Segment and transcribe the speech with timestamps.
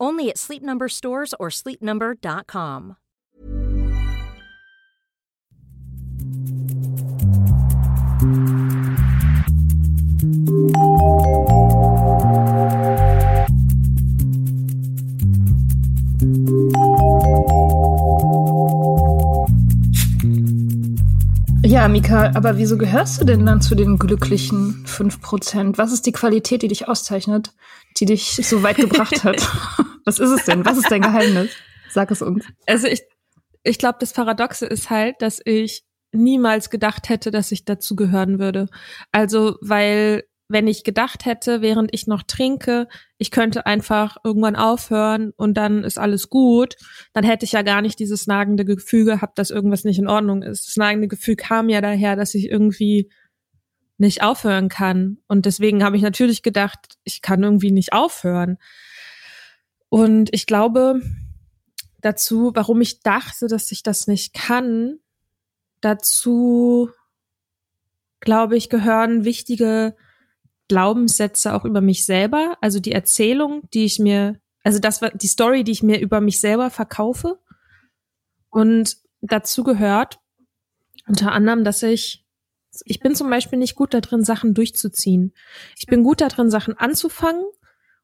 [0.00, 2.96] Only at Sleep Number stores or sleepnumber.com.
[21.66, 25.76] Ja, Mika, aber wieso gehörst du denn dann zu den glücklichen 5%?
[25.76, 27.52] Was ist die Qualität, die dich auszeichnet,
[27.96, 29.36] die dich so weit gebracht hat?
[30.04, 30.64] Was ist es denn?
[30.64, 31.50] Was ist dein Geheimnis?
[31.90, 32.44] Sag es uns.
[32.66, 33.02] Also ich,
[33.62, 38.38] ich glaube, das Paradoxe ist halt, dass ich niemals gedacht hätte, dass ich dazu gehören
[38.38, 38.68] würde.
[39.12, 45.32] Also, weil wenn ich gedacht hätte, während ich noch trinke, ich könnte einfach irgendwann aufhören
[45.36, 46.74] und dann ist alles gut,
[47.14, 50.42] dann hätte ich ja gar nicht dieses nagende Gefühl gehabt, dass irgendwas nicht in Ordnung
[50.42, 50.68] ist.
[50.68, 53.10] Das nagende Gefühl kam ja daher, dass ich irgendwie
[53.96, 55.18] nicht aufhören kann.
[55.28, 58.58] Und deswegen habe ich natürlich gedacht, ich kann irgendwie nicht aufhören.
[59.88, 61.00] Und ich glaube,
[62.00, 64.98] dazu, warum ich dachte, dass ich das nicht kann,
[65.80, 66.90] dazu,
[68.20, 69.96] glaube ich, gehören wichtige
[70.68, 75.28] Glaubenssätze auch über mich selber, also die Erzählung, die ich mir, also das war die
[75.28, 77.38] Story, die ich mir über mich selber verkaufe.
[78.50, 80.18] Und dazu gehört
[81.06, 82.23] unter anderem, dass ich,
[82.84, 85.32] ich bin zum Beispiel nicht gut darin, Sachen durchzuziehen.
[85.76, 87.44] Ich bin gut darin, Sachen anzufangen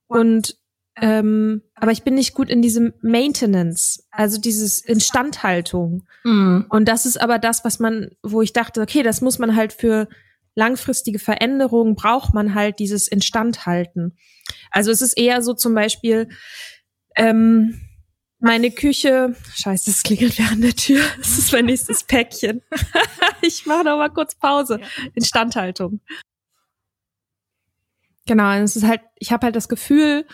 [0.06, 0.56] und
[0.96, 6.04] ähm, aber ich bin nicht gut in diesem Maintenance, also dieses Instandhaltung.
[6.24, 6.66] Mhm.
[6.68, 9.72] Und das ist aber das, was man, wo ich dachte, okay, das muss man halt
[9.72, 10.08] für
[10.54, 14.16] langfristige Veränderungen braucht man halt dieses Instandhalten.
[14.70, 16.28] Also es ist eher so zum Beispiel,
[17.16, 17.80] ähm,
[18.40, 21.02] meine Küche, scheiße, es klingelt während der Tür.
[21.18, 22.62] Das ist mein nächstes Päckchen.
[23.42, 24.80] ich mache noch mal kurz Pause.
[25.14, 26.00] Instandhaltung.
[28.26, 30.26] Genau, es ist halt, ich habe halt das Gefühl,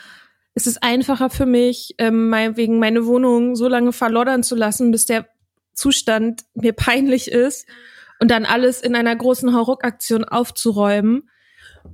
[0.54, 5.06] es ist einfacher für mich, ähm, meinetwegen meine Wohnung so lange verloddern zu lassen, bis
[5.06, 5.28] der
[5.74, 7.66] Zustand mir peinlich ist
[8.20, 11.28] und dann alles in einer großen Hauruck-Aktion aufzuräumen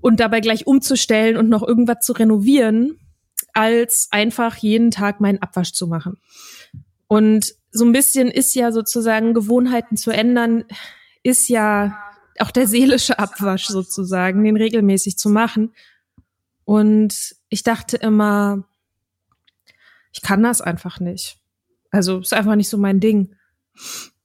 [0.01, 2.99] und dabei gleich umzustellen und noch irgendwas zu renovieren,
[3.53, 6.19] als einfach jeden Tag meinen Abwasch zu machen.
[7.07, 10.65] Und so ein bisschen ist ja sozusagen Gewohnheiten zu ändern,
[11.23, 11.99] ist ja
[12.39, 15.75] auch der seelische Abwasch sozusagen, den regelmäßig zu machen.
[16.65, 18.65] Und ich dachte immer,
[20.13, 21.39] ich kann das einfach nicht.
[21.91, 23.35] Also ist einfach nicht so mein Ding.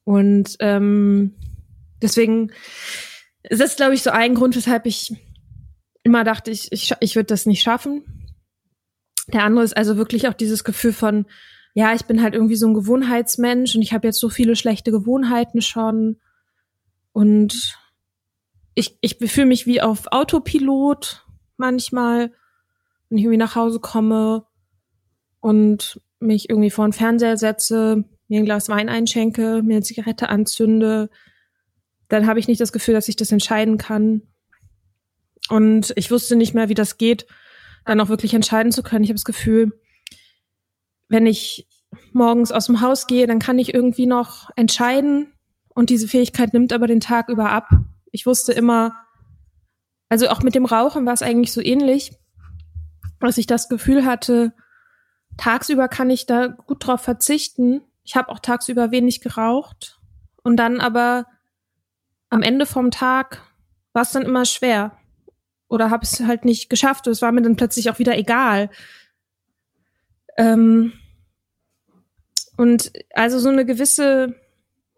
[0.03, 1.35] Und ähm,
[2.01, 2.51] deswegen
[3.43, 5.13] ist das, glaube ich, so ein Grund, weshalb ich
[6.03, 8.03] immer dachte, ich, ich, ich würde das nicht schaffen.
[9.33, 11.25] Der andere ist also wirklich auch dieses Gefühl von,
[11.73, 14.91] ja, ich bin halt irgendwie so ein Gewohnheitsmensch und ich habe jetzt so viele schlechte
[14.91, 16.17] Gewohnheiten schon.
[17.11, 17.77] Und
[18.73, 21.25] ich, ich fühle mich wie auf Autopilot
[21.57, 22.31] manchmal,
[23.09, 24.45] wenn ich irgendwie nach Hause komme
[25.39, 30.29] und mich irgendwie vor den Fernseher setze, mir ein Glas Wein einschenke, mir eine Zigarette
[30.29, 31.09] anzünde,
[32.07, 34.21] dann habe ich nicht das Gefühl, dass ich das entscheiden kann.
[35.49, 37.27] Und ich wusste nicht mehr, wie das geht,
[37.87, 39.03] dann auch wirklich entscheiden zu können.
[39.03, 39.71] Ich habe das Gefühl,
[41.09, 41.67] wenn ich
[42.11, 45.33] morgens aus dem Haus gehe, dann kann ich irgendwie noch entscheiden
[45.69, 47.69] und diese Fähigkeit nimmt aber den Tag über ab.
[48.11, 48.95] Ich wusste immer,
[50.09, 52.11] also auch mit dem Rauchen war es eigentlich so ähnlich,
[53.19, 54.53] dass ich das Gefühl hatte,
[55.37, 57.81] tagsüber kann ich da gut drauf verzichten.
[58.03, 59.99] Ich habe auch tagsüber wenig geraucht
[60.43, 61.25] und dann aber
[62.29, 63.43] am Ende vom Tag
[63.93, 64.97] war es dann immer schwer
[65.69, 67.07] oder habe es halt nicht geschafft.
[67.07, 68.69] Es war mir dann plötzlich auch wieder egal.
[70.37, 70.93] Ähm,
[72.57, 74.35] und also so eine gewisse,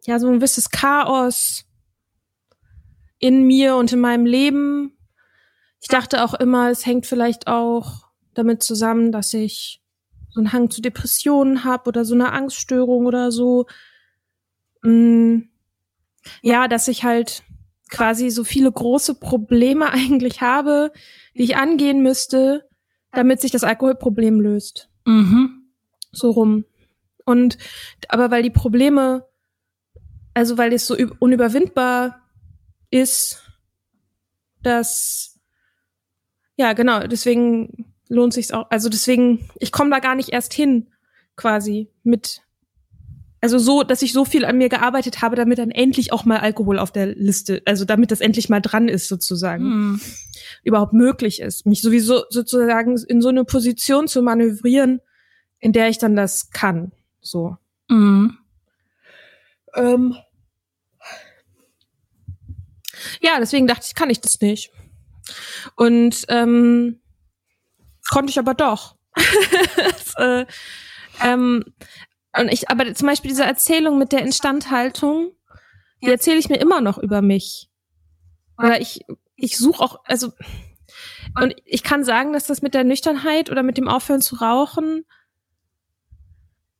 [0.05, 1.65] ja, so ein gewisses Chaos
[3.19, 4.97] in mir und in meinem Leben.
[5.81, 9.81] Ich dachte auch immer, es hängt vielleicht auch damit zusammen, dass ich
[10.29, 13.65] so einen Hang zu Depressionen habe oder so eine Angststörung oder so.
[14.83, 15.39] Mm,
[16.41, 17.43] ja, dass ich halt
[17.89, 20.91] quasi so viele große Probleme eigentlich habe,
[21.35, 22.67] die ich angehen müsste,
[23.11, 24.89] damit sich das Alkoholproblem löst.
[25.05, 25.71] Mhm.
[26.11, 26.65] So rum.
[27.25, 27.57] Und
[28.07, 29.25] aber weil die Probleme,
[30.33, 32.21] also weil es so unüberwindbar
[32.89, 33.43] ist,
[34.61, 35.39] dass
[36.55, 38.69] ja genau, deswegen lohnt sich's auch.
[38.69, 40.89] Also deswegen, ich komme da gar nicht erst hin,
[41.35, 42.41] quasi mit.
[43.41, 46.39] Also so, dass ich so viel an mir gearbeitet habe, damit dann endlich auch mal
[46.39, 50.01] Alkohol auf der Liste, also damit das endlich mal dran ist sozusagen, mm.
[50.63, 54.99] überhaupt möglich ist, mich sowieso sozusagen in so eine Position zu manövrieren,
[55.59, 56.91] in der ich dann das kann.
[57.21, 57.55] So.
[57.87, 58.37] Mhm.
[59.75, 60.15] Ähm,
[63.21, 64.71] ja, deswegen dachte ich, kann ich das nicht.
[65.75, 66.99] Und ähm,
[68.09, 68.95] konnte ich aber doch.
[69.75, 70.45] das, äh,
[71.21, 71.63] ähm,
[72.37, 75.31] und ich, aber zum Beispiel diese Erzählung mit der Instandhaltung,
[76.01, 77.69] die erzähle ich mir immer noch über mich.
[78.57, 79.05] Oder ich,
[79.35, 80.31] ich suche auch, also,
[81.41, 85.05] und ich kann sagen, dass das mit der Nüchternheit oder mit dem Aufhören zu rauchen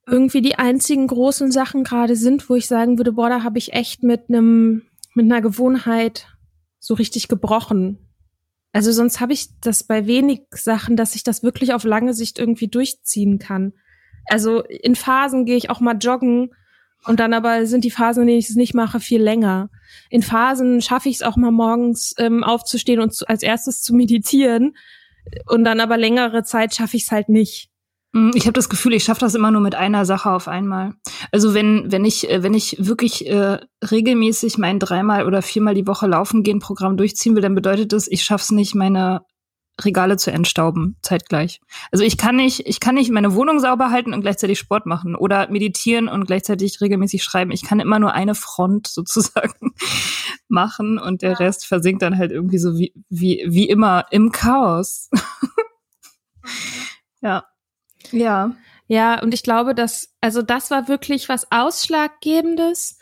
[0.10, 3.74] irgendwie die einzigen großen Sachen gerade sind, wo ich sagen würde, boah, da habe ich
[3.74, 4.84] echt mit einem
[5.16, 6.28] mit einer Gewohnheit
[6.80, 7.98] so richtig gebrochen.
[8.72, 12.38] Also sonst habe ich das bei wenig Sachen, dass ich das wirklich auf lange Sicht
[12.40, 13.74] irgendwie durchziehen kann.
[14.30, 16.52] Also in Phasen gehe ich auch mal joggen
[17.06, 19.70] und dann aber sind die Phasen, in denen ich es nicht mache, viel länger.
[20.10, 23.94] In Phasen schaffe ich es auch mal morgens ähm, aufzustehen und zu, als erstes zu
[23.94, 24.76] meditieren
[25.48, 27.70] und dann aber längere Zeit schaffe ich es halt nicht.
[28.12, 30.94] Mm, ich habe das Gefühl, ich schaffe das immer nur mit einer Sache auf einmal.
[31.32, 33.60] Also wenn wenn ich äh, wenn ich wirklich äh,
[33.90, 38.08] regelmäßig mein dreimal oder viermal die Woche laufen gehen Programm durchziehen will, dann bedeutet das,
[38.08, 39.22] ich schaff's nicht, meine
[39.86, 41.62] Regale zu entstauben zeitgleich.
[41.92, 45.16] Also ich kann nicht ich kann nicht meine Wohnung sauber halten und gleichzeitig Sport machen
[45.16, 47.52] oder meditieren und gleichzeitig regelmäßig schreiben.
[47.52, 49.74] Ich kann immer nur eine Front sozusagen
[50.48, 55.10] machen und der Rest versinkt dann halt irgendwie so wie wie wie immer im Chaos.
[57.22, 57.46] ja.
[58.12, 58.56] Ja.
[58.92, 62.98] Ja, und ich glaube, dass, also das war wirklich was Ausschlaggebendes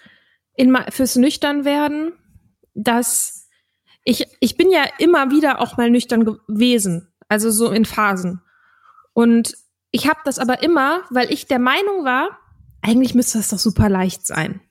[0.53, 2.11] in, fürs Nüchternwerden,
[2.73, 3.46] dass
[4.07, 8.41] ich, ich bin ja immer wieder auch mal nüchtern gewesen, also so in Phasen.
[9.13, 9.57] Und
[9.91, 12.39] ich habe das aber immer, weil ich der Meinung war,
[12.81, 14.61] eigentlich müsste das doch super leicht sein.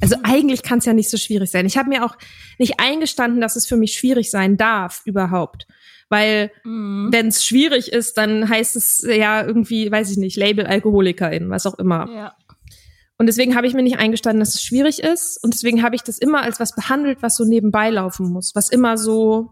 [0.00, 1.66] Also eigentlich kann es ja nicht so schwierig sein.
[1.66, 2.16] Ich habe mir auch
[2.58, 5.66] nicht eingestanden, dass es für mich schwierig sein darf überhaupt.
[6.08, 7.08] Weil mhm.
[7.10, 11.66] wenn es schwierig ist, dann heißt es ja irgendwie, weiß ich nicht, Label Alkoholikerin, was
[11.66, 12.08] auch immer.
[12.10, 12.36] Ja.
[13.18, 15.42] Und deswegen habe ich mir nicht eingestanden, dass es schwierig ist.
[15.42, 18.68] Und deswegen habe ich das immer als was behandelt, was so nebenbei laufen muss, was
[18.68, 19.50] immer so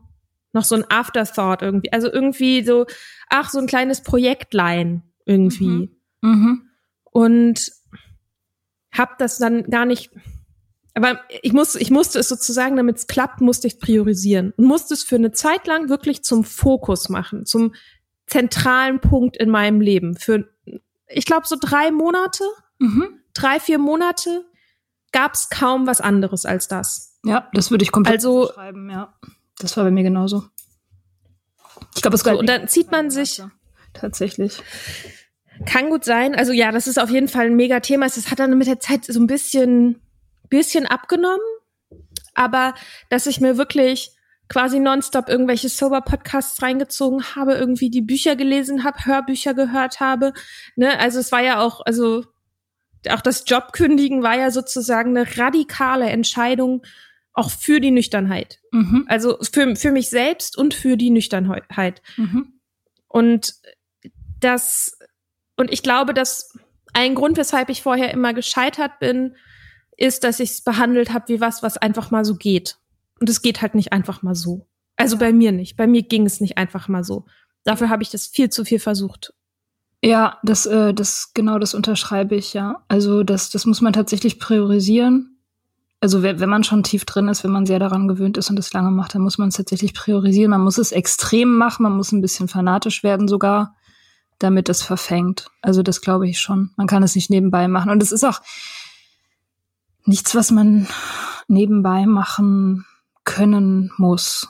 [0.52, 2.86] noch so ein Afterthought irgendwie, also irgendwie so,
[3.28, 5.66] ach, so ein kleines Projektlein irgendwie.
[5.66, 5.90] Mhm.
[6.20, 6.62] Mhm.
[7.04, 7.72] Und
[8.92, 10.10] habe das dann gar nicht
[10.94, 14.94] aber ich muss, ich musste es sozusagen, damit es klappt, musste ich priorisieren und musste
[14.94, 17.74] es für eine Zeit lang wirklich zum Fokus machen, zum
[18.26, 20.16] zentralen Punkt in meinem Leben.
[20.16, 20.48] Für,
[21.08, 22.44] ich glaube, so drei Monate,
[22.78, 23.20] mhm.
[23.34, 24.44] Drei, vier Monate
[25.12, 27.18] gab es kaum was anderes als das.
[27.24, 29.14] Ja, das würde ich komplett also, schreiben, ja.
[29.58, 30.44] Das war bei mir genauso.
[31.94, 33.42] Ich glaube, es so, Und dann zieht man sich.
[33.92, 34.60] Tatsächlich.
[35.66, 36.34] Kann gut sein.
[36.34, 38.06] Also ja, das ist auf jeden Fall ein mega Thema.
[38.06, 40.00] Es hat dann mit der Zeit so ein bisschen
[40.48, 41.40] bisschen abgenommen,
[42.34, 42.74] aber
[43.10, 44.12] dass ich mir wirklich
[44.48, 50.32] quasi nonstop irgendwelche Sober-Podcasts reingezogen habe, irgendwie die Bücher gelesen habe, Hörbücher gehört habe.
[50.76, 50.98] Ne?
[51.00, 52.24] Also es war ja auch, also
[53.10, 56.82] auch das Jobkündigen war ja sozusagen eine radikale Entscheidung
[57.32, 58.60] auch für die Nüchternheit.
[58.70, 59.04] Mhm.
[59.08, 62.00] Also für, für mich selbst und für die Nüchternheit.
[62.16, 62.60] Mhm.
[63.08, 63.54] Und
[64.40, 64.98] das,
[65.56, 66.56] und ich glaube, dass
[66.92, 69.34] ein Grund, weshalb ich vorher immer gescheitert bin,
[69.96, 72.78] ist, dass ich es behandelt habe wie was, was einfach mal so geht.
[73.20, 74.66] Und es geht halt nicht einfach mal so.
[74.96, 75.76] Also bei mir nicht.
[75.76, 77.26] Bei mir ging es nicht einfach mal so.
[77.64, 79.34] Dafür habe ich das viel zu viel versucht.
[80.04, 82.82] Ja, das, äh, das, genau das unterschreibe ich, ja.
[82.88, 85.38] Also das, das muss man tatsächlich priorisieren.
[85.98, 88.74] Also wenn man schon tief drin ist, wenn man sehr daran gewöhnt ist und es
[88.74, 90.50] lange macht, dann muss man es tatsächlich priorisieren.
[90.50, 93.74] Man muss es extrem machen, man muss ein bisschen fanatisch werden sogar,
[94.38, 95.46] damit es verfängt.
[95.62, 96.72] Also das glaube ich schon.
[96.76, 97.90] Man kann es nicht nebenbei machen.
[97.90, 98.42] Und es ist auch
[100.04, 100.86] nichts, was man
[101.48, 102.84] nebenbei machen
[103.24, 104.48] können muss,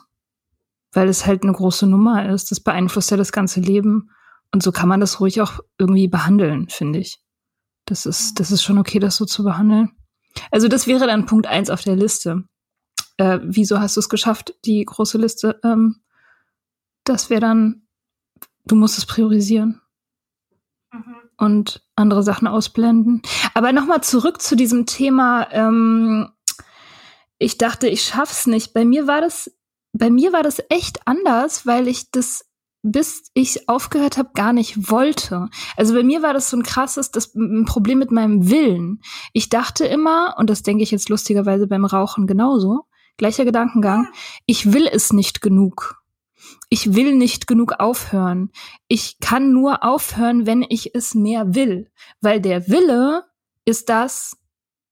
[0.93, 2.51] weil es halt eine große Nummer ist.
[2.51, 4.11] Das beeinflusst ja das ganze Leben.
[4.55, 7.19] Und so kann man das ruhig auch irgendwie behandeln, finde ich.
[7.87, 9.91] Das ist, das ist schon okay, das so zu behandeln.
[10.53, 12.45] Also das wäre dann Punkt eins auf der Liste.
[13.17, 15.59] Äh, wieso hast du es geschafft, die große Liste?
[15.65, 16.05] Ähm,
[17.03, 17.89] das wäre dann,
[18.65, 19.81] du musst es priorisieren.
[20.93, 21.17] Mhm.
[21.37, 23.23] Und andere Sachen ausblenden.
[23.55, 26.31] Aber nochmal zurück zu diesem Thema, ähm,
[27.41, 28.73] ich dachte, ich schaff's nicht.
[28.73, 29.51] Bei mir war das,
[29.93, 32.45] bei mir war das echt anders, weil ich das
[32.85, 35.49] bis ich aufgehört habe, gar nicht wollte.
[35.77, 39.01] Also bei mir war das so ein krasses das, ein Problem mit meinem Willen.
[39.33, 42.85] Ich dachte immer, und das denke ich jetzt lustigerweise beim Rauchen genauso,
[43.17, 44.09] gleicher Gedankengang,
[44.45, 46.03] ich will es nicht genug.
[46.69, 48.51] Ich will nicht genug aufhören.
[48.87, 51.91] Ich kann nur aufhören, wenn ich es mehr will.
[52.21, 53.25] Weil der Wille
[53.65, 54.37] ist das,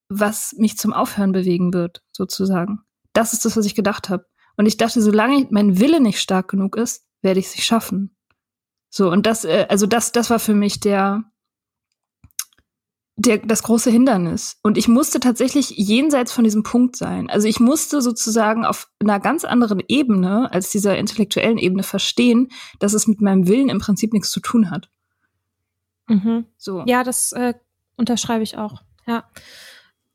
[0.09, 2.81] was mich zum Aufhören bewegen wird, sozusagen.
[3.13, 4.25] Das ist das, was ich gedacht habe.
[4.57, 8.15] Und ich dachte, solange mein Wille nicht stark genug ist, werde ich nicht schaffen.
[8.91, 11.25] So, und das, äh, also das, das war für mich der,
[13.17, 14.59] der, das große Hindernis.
[14.63, 17.31] Und ich musste tatsächlich jenseits von diesem Punkt sein.
[17.31, 22.49] Also ich musste sozusagen auf einer ganz anderen Ebene als dieser intellektuellen Ebene verstehen,
[22.81, 24.91] dass es mit meinem Willen im Prinzip nichts zu tun hat.
[26.09, 26.47] Mhm.
[26.59, 26.85] So.
[26.87, 27.55] Ja, das äh,
[27.97, 28.83] unterschreibe ich auch.
[29.07, 29.25] Ja.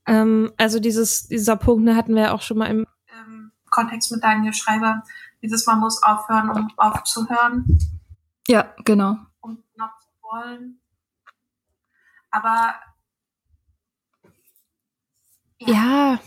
[0.05, 4.11] Ähm, also dieses, dieser Punkt ne, hatten wir ja auch schon mal im ähm, Kontext
[4.11, 5.03] mit Daniel Schreiber.
[5.41, 7.65] Dieses Man muss aufhören, um aufzuhören.
[8.47, 9.17] Ja, genau.
[9.39, 10.79] Um noch zu wollen.
[12.31, 12.75] Aber
[15.59, 16.19] ja, ja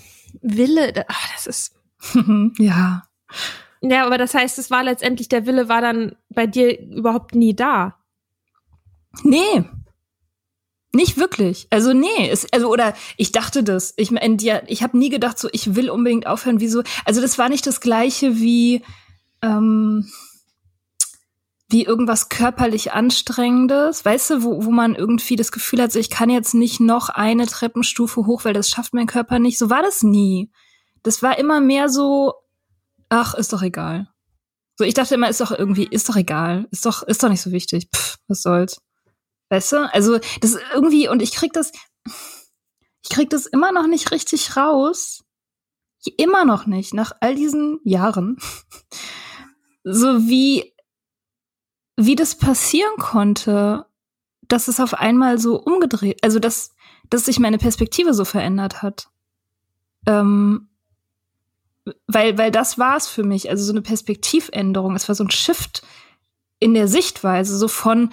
[0.43, 1.81] Wille, ach, das ist
[2.59, 3.03] ja.
[3.83, 7.55] Ja, aber das heißt, es war letztendlich der Wille war dann bei dir überhaupt nie
[7.55, 7.97] da.
[9.23, 9.65] Nee,
[10.93, 11.67] nicht wirklich.
[11.71, 13.95] Also nee, es, also oder ich dachte das.
[13.97, 16.61] Ich meine, ja, ich habe nie gedacht, so ich will unbedingt aufhören.
[16.61, 16.83] Wieso?
[17.05, 18.83] Also das war nicht das gleiche wie
[19.43, 20.11] ähm,
[21.71, 26.11] wie irgendwas körperlich anstrengendes, weißt du, wo, wo man irgendwie das Gefühl hat, so ich
[26.11, 29.57] kann jetzt nicht noch eine Treppenstufe hoch, weil das schafft mein Körper nicht.
[29.57, 30.51] So war das nie.
[31.05, 32.35] Das war immer mehr so,
[33.09, 34.09] ach, ist doch egal.
[34.77, 37.43] So, ich dachte immer, ist doch irgendwie, ist doch egal, ist doch, ist doch nicht
[37.43, 37.89] so wichtig.
[37.95, 38.81] Pff, was soll's.
[39.51, 39.93] Weißt du?
[39.93, 41.73] Also, das ist irgendwie, und ich krieg das,
[43.03, 45.25] ich krieg das immer noch nicht richtig raus.
[46.17, 48.39] Immer noch nicht, nach all diesen Jahren.
[49.83, 50.75] So wie,
[51.97, 53.87] wie das passieren konnte,
[54.43, 56.75] dass es auf einmal so umgedreht, also dass,
[57.09, 59.09] dass sich meine Perspektive so verändert hat.
[60.05, 60.69] Ähm,
[62.07, 64.95] weil, weil das war es für mich, also so eine Perspektivänderung.
[64.97, 65.83] Es war so ein Shift
[66.59, 68.11] in der Sichtweise, so von,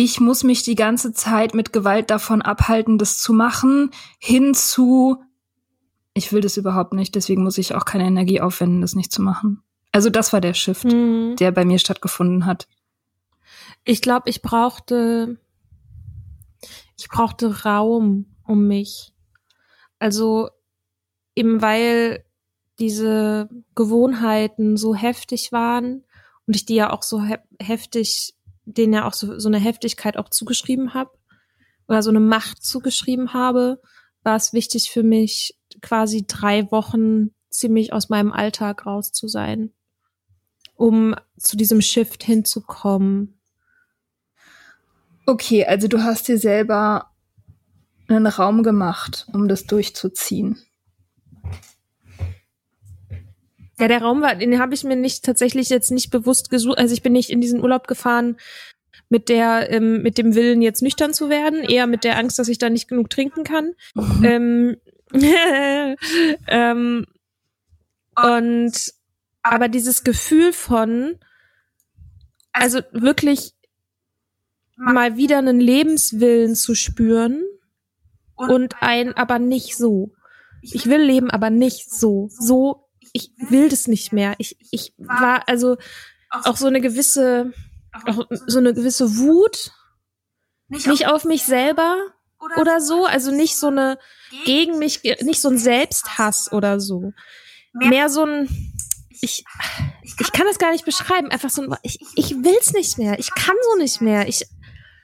[0.00, 3.90] ich muss mich die ganze Zeit mit Gewalt davon abhalten, das zu machen,
[4.20, 5.20] hin zu,
[6.14, 9.22] ich will das überhaupt nicht, deswegen muss ich auch keine Energie aufwenden, das nicht zu
[9.22, 9.60] machen.
[9.90, 11.34] Also das war der Shift, mhm.
[11.40, 12.68] der bei mir stattgefunden hat.
[13.82, 15.36] Ich glaube, ich brauchte,
[16.96, 19.12] ich brauchte Raum um mich.
[19.98, 20.48] Also
[21.34, 22.24] eben weil
[22.78, 26.04] diese Gewohnheiten so heftig waren
[26.46, 28.37] und ich die ja auch so he heftig
[28.74, 31.10] denen ja auch so, so eine Heftigkeit auch zugeschrieben habe
[31.88, 33.80] oder so eine Macht zugeschrieben habe,
[34.22, 39.72] war es wichtig für mich, quasi drei Wochen ziemlich aus meinem Alltag raus zu sein,
[40.74, 43.40] um zu diesem Shift hinzukommen.
[45.26, 47.10] Okay, also du hast dir selber
[48.08, 50.58] einen Raum gemacht, um das durchzuziehen.
[53.78, 56.78] Ja, der Raum war, den habe ich mir nicht tatsächlich jetzt nicht bewusst gesucht.
[56.78, 58.36] Also ich bin nicht in diesen Urlaub gefahren
[59.08, 62.48] mit der, ähm, mit dem Willen jetzt nüchtern zu werden, eher mit der Angst, dass
[62.48, 63.74] ich da nicht genug trinken kann.
[63.94, 64.24] Mhm.
[64.24, 64.76] Ähm,
[66.48, 67.06] ähm,
[68.16, 68.92] Und
[69.42, 71.16] aber dieses Gefühl von,
[72.52, 73.54] also wirklich
[74.76, 77.44] mal wieder einen Lebenswillen zu spüren
[78.34, 80.12] und ein aber nicht so.
[80.60, 82.28] Ich will leben, aber nicht so.
[82.30, 82.87] So,
[83.18, 84.34] ich will das nicht mehr.
[84.38, 85.76] Ich, ich war also
[86.30, 87.52] auch so eine gewisse,
[88.06, 89.72] auch so eine gewisse Wut,
[90.68, 91.96] nicht auf mich selber
[92.60, 93.98] oder so, also nicht so eine
[94.44, 97.12] gegen mich, nicht so ein Selbsthass oder so.
[97.72, 98.48] Mehr so ein,
[99.20, 99.44] ich,
[100.20, 103.34] ich kann das gar nicht beschreiben, einfach so ein, ich, ich will's nicht mehr, ich
[103.34, 104.44] kann so nicht mehr, ich,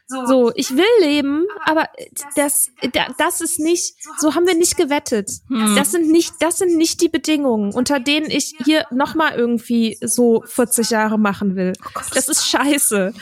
[0.06, 1.88] so, ich will leben, aber
[2.36, 2.70] das,
[3.16, 5.30] das ist nicht, so haben wir nicht gewettet.
[5.48, 5.76] Hm.
[5.76, 10.42] Das sind nicht, das sind nicht die Bedingungen, unter denen ich hier nochmal irgendwie so
[10.46, 11.72] 40 Jahre machen will.
[11.84, 13.14] Oh das ist scheiße.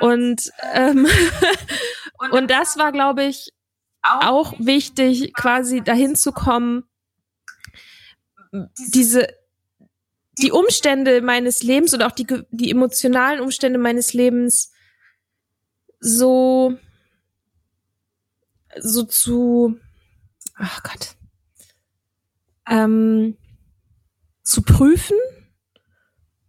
[0.00, 1.08] Und, ähm,
[2.30, 3.52] und das war, glaube ich,
[4.02, 6.84] auch wichtig, quasi dahin zu kommen,
[8.78, 9.28] diese,
[10.38, 14.69] die Umstände meines Lebens und auch die, die emotionalen Umstände meines Lebens
[16.00, 16.76] so,
[18.78, 19.78] so zu,
[20.54, 21.16] ach Gott,
[22.66, 23.36] ähm,
[24.42, 25.16] zu prüfen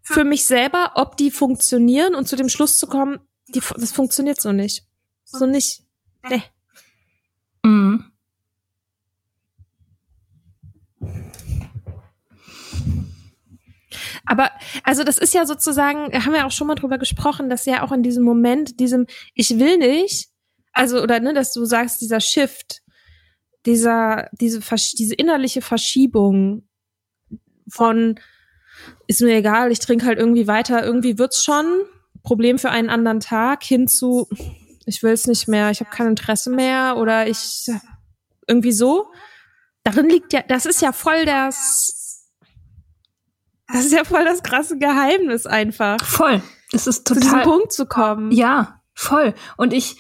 [0.02, 4.42] für mich selber, ob die funktionieren und zu dem Schluss zu kommen, die, das funktioniert
[4.42, 4.86] so nicht.
[5.24, 5.84] So nicht.
[6.30, 6.44] Nee.
[7.64, 8.11] Mhm.
[14.26, 14.52] Aber
[14.84, 17.92] also das ist ja sozusagen, haben wir auch schon mal drüber gesprochen, dass ja auch
[17.92, 20.30] in diesem Moment, diesem Ich will nicht,
[20.74, 22.82] also oder ne, dass du sagst, dieser Shift,
[23.66, 24.62] dieser, diese,
[24.98, 26.68] diese innerliche Verschiebung
[27.68, 28.20] von
[29.08, 31.66] ist mir egal, ich trinke halt irgendwie weiter, irgendwie wird's schon,
[32.24, 34.28] Problem für einen anderen Tag, hin zu
[34.86, 37.68] ich will es nicht mehr, ich habe kein Interesse mehr oder ich
[38.48, 39.12] irgendwie so.
[39.84, 42.01] Darin liegt ja, das ist ja voll das
[43.74, 45.98] das ist ja voll das krasse Geheimnis einfach.
[46.04, 46.42] Voll.
[46.72, 47.22] Es ist total.
[47.22, 48.32] Zu diesem Punkt zu kommen.
[48.32, 49.34] Ja, voll.
[49.58, 49.98] Und ich,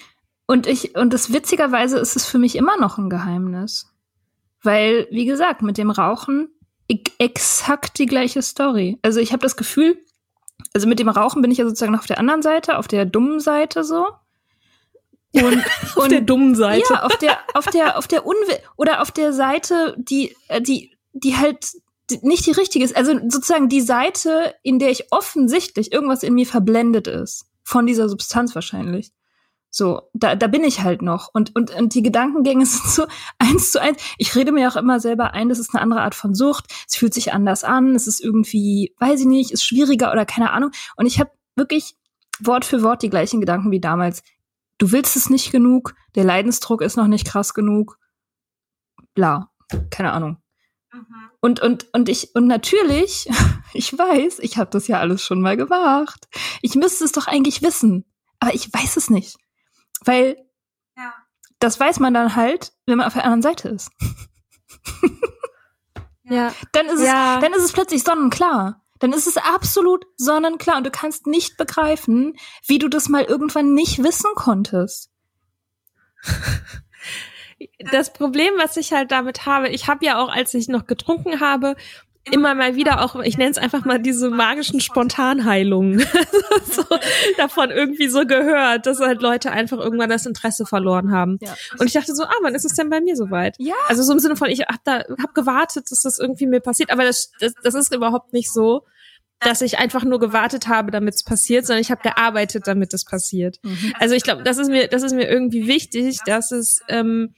[0.47, 3.87] und ich, und das witzigerweise ist es für mich immer noch ein Geheimnis.
[4.63, 6.49] Weil, wie gesagt, mit dem Rauchen
[7.17, 8.99] exakt die gleiche Story.
[9.01, 9.97] Also ich habe das Gefühl,
[10.73, 13.05] also mit dem Rauchen bin ich ja sozusagen noch auf der anderen Seite, auf der
[13.05, 14.07] dummen Seite so.
[15.33, 15.63] Und,
[15.95, 16.93] auf und, der dummen Seite.
[16.93, 20.97] Ja, auf der, auf der, auf der Unwi oder auf der Seite, die, äh, die,
[21.13, 21.65] die halt
[22.21, 22.95] nicht die richtige ist.
[22.95, 27.45] Also sozusagen die Seite, in der ich offensichtlich irgendwas in mir verblendet ist.
[27.63, 29.11] Von dieser Substanz wahrscheinlich.
[29.73, 31.29] So, da, da bin ich halt noch.
[31.33, 33.07] Und, und, und die Gedankengänge sind so
[33.39, 34.01] eins zu eins.
[34.17, 36.65] Ich rede mir auch immer selber ein, das ist eine andere Art von Sucht.
[36.87, 37.95] Es fühlt sich anders an.
[37.95, 40.71] Es ist irgendwie, weiß ich nicht, ist schwieriger oder keine Ahnung.
[40.97, 41.95] Und ich habe wirklich
[42.39, 44.23] Wort für Wort die gleichen Gedanken wie damals.
[44.77, 47.97] Du willst es nicht genug, der Leidensdruck ist noch nicht krass genug.
[49.13, 49.51] Bla.
[49.89, 50.37] Keine Ahnung.
[50.91, 51.30] Mhm.
[51.41, 53.27] Und, und, und ich, und natürlich,
[53.73, 56.27] ich weiß, ich habe das ja alles schon mal gemacht.
[56.61, 58.05] Ich müsste es doch eigentlich wissen.
[58.39, 59.37] Aber ich weiß es nicht.
[60.05, 60.37] Weil
[60.95, 61.13] ja.
[61.59, 63.91] das weiß man dann halt, wenn man auf der anderen Seite ist.
[66.23, 66.53] ja.
[66.71, 67.35] Dann ist ja.
[67.35, 68.83] es, dann ist es plötzlich sonnenklar.
[68.99, 73.73] Dann ist es absolut sonnenklar und du kannst nicht begreifen, wie du das mal irgendwann
[73.73, 75.11] nicht wissen konntest
[77.91, 81.39] das Problem, was ich halt damit habe, ich habe ja auch, als ich noch getrunken
[81.39, 81.75] habe,
[82.29, 85.99] immer mal wieder auch, ich nenne es einfach mal diese magischen Spontanheilungen
[86.71, 86.83] so,
[87.37, 91.39] davon irgendwie so gehört, dass halt Leute einfach irgendwann das Interesse verloren haben.
[91.41, 91.55] Ja.
[91.79, 93.55] Und ich dachte so, ah, wann ist es denn bei mir soweit?
[93.57, 93.73] Ja.
[93.87, 96.91] Also so im Sinne von, ich habe da hab gewartet, dass das irgendwie mir passiert,
[96.91, 98.83] aber das, das, das ist überhaupt nicht so
[99.41, 103.05] dass ich einfach nur gewartet habe, damit es passiert, sondern ich habe gearbeitet, damit es
[103.05, 103.57] passiert.
[103.63, 103.93] Mhm.
[103.99, 107.33] Also ich glaube, das ist mir, das ist mir irgendwie wichtig, dass es ähm,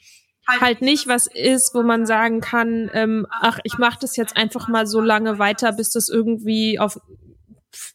[0.47, 4.67] halt nicht was ist, wo man sagen kann, ähm, ach, ich mache das jetzt einfach
[4.67, 6.99] mal so lange weiter, bis das irgendwie auf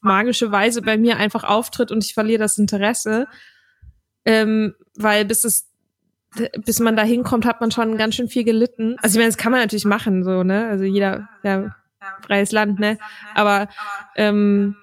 [0.01, 3.27] magische Weise bei mir einfach auftritt und ich verliere das Interesse.
[4.25, 5.68] Ähm, weil bis es
[6.64, 8.97] bis man da hinkommt, hat man schon ganz schön viel gelitten.
[9.01, 10.66] Also ich meine, das kann man natürlich machen, so, ne?
[10.68, 11.75] Also jeder, ja,
[12.23, 12.99] freies Land, ne?
[13.35, 13.69] Aber
[14.17, 14.77] ähm,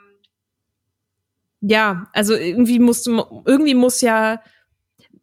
[1.61, 4.41] ja, also irgendwie musst du, irgendwie muss ja,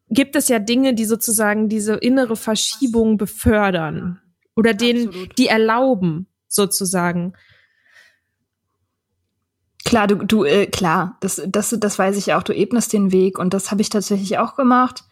[0.09, 4.21] gibt es ja Dinge, die sozusagen diese innere Verschiebung befördern
[4.57, 5.39] oder denen, Absolut.
[5.39, 7.35] die erlauben, sozusagen.
[9.85, 12.43] Klar, du, du, äh, klar, das, das, das weiß ich auch.
[12.43, 15.05] Du ebnest den Weg und das habe ich tatsächlich auch gemacht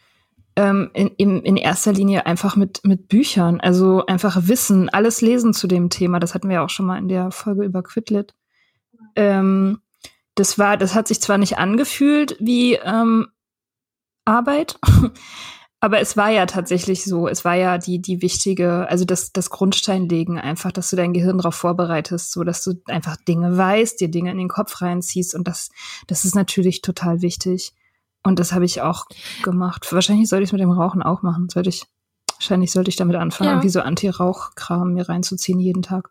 [0.60, 3.60] ähm, in, in, erster Linie einfach mit, mit Büchern.
[3.60, 6.20] Also einfach Wissen, alles lesen zu dem Thema.
[6.20, 8.34] Das hatten wir auch schon mal in der Folge über Quidlit.
[9.16, 9.80] Ähm,
[10.34, 13.28] das war, das hat sich zwar nicht angefühlt wie ähm,
[14.24, 14.78] Arbeit,
[15.82, 19.48] Aber es war ja tatsächlich so, es war ja die, die wichtige, also das, das
[19.48, 24.10] Grundsteinlegen einfach, dass du dein Gehirn darauf vorbereitest, so dass du einfach Dinge weißt, dir
[24.10, 25.70] Dinge in den Kopf reinziehst und das,
[26.06, 27.72] das ist natürlich total wichtig.
[28.22, 29.06] Und das habe ich auch
[29.42, 29.86] gemacht.
[29.92, 31.48] Wahrscheinlich sollte ich es mit dem Rauchen auch machen.
[31.48, 31.86] Sollte ich,
[32.34, 33.54] wahrscheinlich sollte ich damit anfangen, Ja.
[33.54, 36.10] irgendwie so Anti-Rauch-Kram mir reinzuziehen jeden Tag.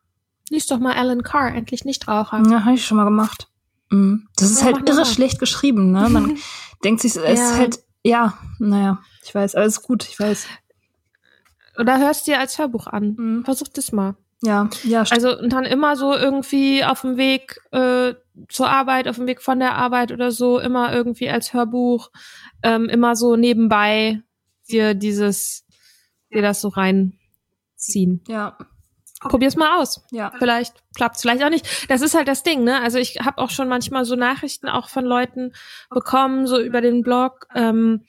[0.49, 2.41] Lies doch mal Alan Carr, endlich Nichtraucher.
[2.49, 3.47] Ja, habe ich schon mal gemacht.
[3.91, 4.27] Mhm.
[4.35, 6.09] Das ist Ja, mach halt irre schlecht geschrieben, ne?
[6.09, 6.37] Man
[6.83, 7.31] denkt sich, es Ja.
[7.31, 10.47] ist halt, ja, naja, ich weiß, alles gut, ich weiß.
[11.77, 13.15] Oder hörst dir als Hörbuch an.
[13.17, 13.45] Mhm.
[13.45, 14.15] Versuch das mal.
[14.41, 15.25] Ja, ja, stimmt.
[15.25, 18.13] Also und dann immer so irgendwie auf dem Weg äh,
[18.47, 22.09] zur Arbeit, auf dem Weg von der Arbeit oder so, immer irgendwie als Hörbuch,
[22.63, 24.21] ähm, immer so nebenbei
[24.69, 25.65] dir dieses,
[26.33, 28.23] dir das so reinziehen.
[28.27, 28.57] ja,
[29.21, 30.05] Probier's mal aus.
[30.11, 30.31] ja.
[30.39, 31.89] Vielleicht klappt's, vielleicht auch nicht.
[31.89, 32.81] Das ist halt das Ding, ne?
[32.81, 35.51] Also ich habe auch schon manchmal so Nachrichten auch von Leuten
[35.89, 38.05] bekommen, so über den Blog, ähm,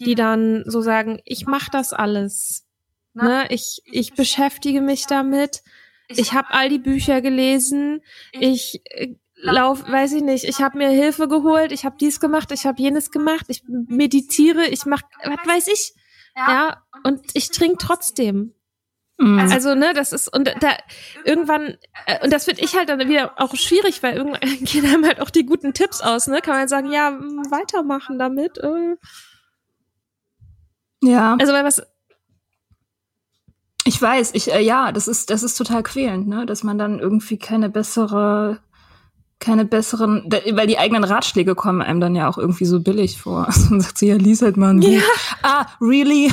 [0.00, 2.66] die dann so sagen, ich mache das alles.
[3.14, 3.46] Ne?
[3.50, 5.62] Ich, ich beschäftige mich damit.
[6.08, 8.02] Ich habe all die Bücher gelesen.
[8.32, 12.52] Ich äh, lauf, weiß ich nicht, ich habe mir Hilfe geholt, ich habe dies gemacht,
[12.52, 15.94] ich habe jenes gemacht, ich meditiere, ich mach, was weiß ich.
[16.34, 18.54] Ja, und ich trinke trotzdem.
[19.18, 19.38] Mhm.
[19.38, 20.76] Also, ne, das ist, und da
[21.24, 25.04] irgendwann, äh, und das finde ich halt dann wieder auch schwierig, weil irgendwann gehen einem
[25.04, 26.40] halt auch die guten Tipps aus, ne?
[26.40, 27.12] Kann man sagen, ja,
[27.50, 28.56] weitermachen damit.
[28.58, 28.96] Äh.
[31.02, 31.36] ja.
[31.38, 31.82] Also, weil was,
[33.84, 37.00] Ich weiß, ich, äh, ja, das ist, das ist total quälend, ne, dass man dann
[37.00, 38.60] irgendwie keine bessere,
[39.40, 43.46] keine besseren, weil die eigenen Ratschläge kommen einem dann ja auch irgendwie so billig vor.
[43.46, 44.88] Also man sagt so, ja, lies halt mal ein Buch.
[44.88, 45.00] Ja.
[45.42, 46.32] Ah, really?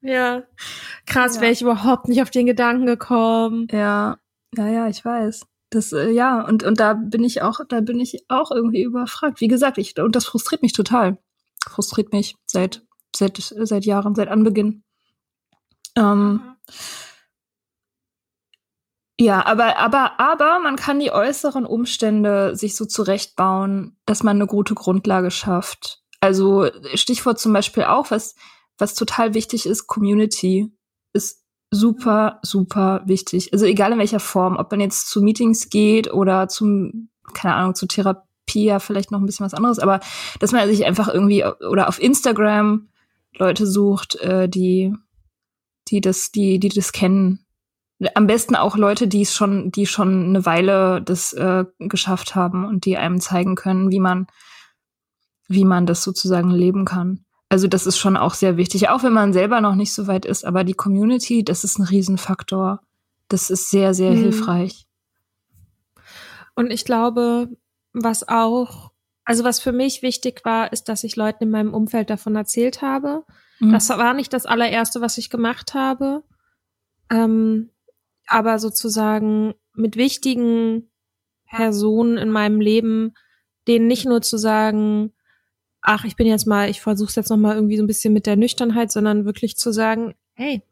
[0.00, 0.42] ja,
[1.06, 1.42] krass, Ja.
[1.42, 3.68] wäre ich überhaupt nicht auf den Gedanken gekommen.
[3.70, 4.18] Ja,
[4.56, 5.46] ja, ja, ich weiß.
[5.70, 9.40] Das, äh, ja, und, und da bin ich auch, da bin ich auch irgendwie überfragt.
[9.40, 11.18] Wie gesagt, ich, und das frustriert mich total.
[11.68, 12.82] Frustriert mich seit,
[13.16, 14.83] seit, seit Jahren, seit Anbeginn.
[15.96, 16.54] Ähm,
[19.18, 24.48] Ja, aber, aber, aber man kann die äußeren Umstände sich so zurechtbauen, dass man eine
[24.48, 26.02] gute Grundlage schafft.
[26.20, 28.34] Also Stichwort zum Beispiel auch, was,
[28.76, 30.72] was total wichtig ist, Community
[31.12, 33.52] ist super, super wichtig.
[33.52, 37.76] Also egal in welcher Form, ob man jetzt zu Meetings geht oder zum, keine Ahnung,
[37.76, 40.00] zu Therapie, ja, vielleicht noch ein bisschen was anderes, aber
[40.40, 42.88] dass man sich einfach irgendwie oder auf Instagram
[43.36, 44.92] Leute sucht, äh, die,
[45.88, 47.46] die das, die, die das kennen.
[48.14, 52.64] Am besten auch Leute, die es schon, die schon eine Weile das äh, geschafft haben
[52.64, 54.26] und die einem zeigen können, wie man,
[55.48, 57.24] wie man das sozusagen leben kann.
[57.48, 60.24] Also das ist schon auch sehr wichtig, auch wenn man selber noch nicht so weit
[60.24, 60.44] ist.
[60.44, 62.80] Aber die Community, das ist ein Riesenfaktor.
[63.28, 64.16] Das ist sehr, sehr Mhm.
[64.16, 64.86] hilfreich.
[66.54, 67.48] Und ich glaube,
[67.92, 68.90] was auch,
[69.24, 72.82] also was für mich wichtig war, ist, dass ich Leuten in meinem Umfeld davon erzählt
[72.82, 73.24] habe.
[73.64, 73.72] Mhm.
[73.72, 76.22] Das war nicht das allererste, was ich gemacht habe.
[77.10, 77.70] Ähm,
[78.26, 80.90] aber sozusagen mit wichtigen
[81.46, 83.14] Personen in meinem Leben,
[83.68, 85.12] denen nicht nur zu sagen,
[85.82, 88.14] ach, ich bin jetzt mal, ich versuche es jetzt noch mal irgendwie so ein bisschen
[88.14, 90.62] mit der Nüchternheit, sondern wirklich zu sagen, hey,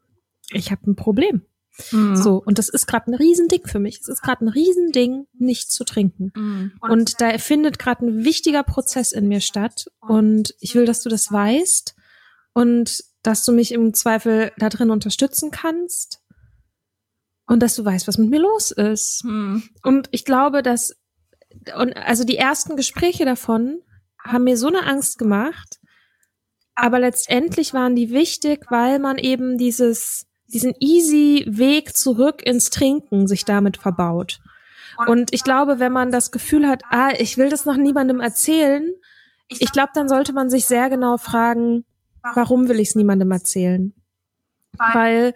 [0.51, 1.43] ich habe ein Problem.
[1.91, 2.15] Mhm.
[2.15, 3.99] So, und das ist gerade ein Riesending für mich.
[3.99, 6.31] Es ist gerade ein Riesending, nicht zu trinken.
[6.35, 6.73] Mhm.
[6.81, 9.89] Und da findet gerade ein wichtiger Prozess in mir statt.
[9.99, 11.95] Und ich will, dass du das weißt
[12.53, 16.21] und dass du mich im Zweifel da drin unterstützen kannst
[17.47, 19.23] und dass du weißt, was mit mir los ist.
[19.23, 19.63] Mhm.
[19.83, 20.95] Und ich glaube, dass,
[21.77, 23.81] und also die ersten Gespräche davon
[24.23, 25.79] haben mir so eine Angst gemacht,
[26.75, 33.27] aber letztendlich waren die wichtig, weil man eben dieses, diesen easy Weg zurück ins Trinken
[33.27, 34.39] sich damit verbaut.
[35.07, 38.93] Und ich glaube, wenn man das Gefühl hat, ah, ich will das noch niemandem erzählen,
[39.47, 41.85] ich glaube, dann sollte man sich sehr genau fragen,
[42.33, 43.93] warum will ich es niemandem erzählen?
[44.77, 45.33] Weil,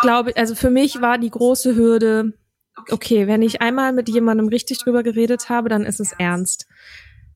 [0.00, 2.32] glaube also für mich war die große Hürde,
[2.90, 6.66] okay, wenn ich einmal mit jemandem richtig drüber geredet habe, dann ist es ernst.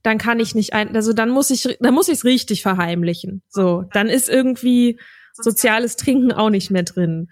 [0.03, 3.43] Dann kann ich nicht ein, also dann muss ich, dann muss ich es richtig verheimlichen.
[3.49, 4.99] So, dann ist irgendwie
[5.33, 7.29] soziales Trinken auch nicht mehr drin.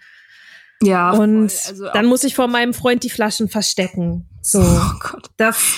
[0.83, 1.53] Ja, Und.
[1.69, 4.29] Also dann muss ich vor meinem Freund die Flaschen verstecken.
[4.43, 5.31] So, Oh Gott.
[5.37, 5.77] das,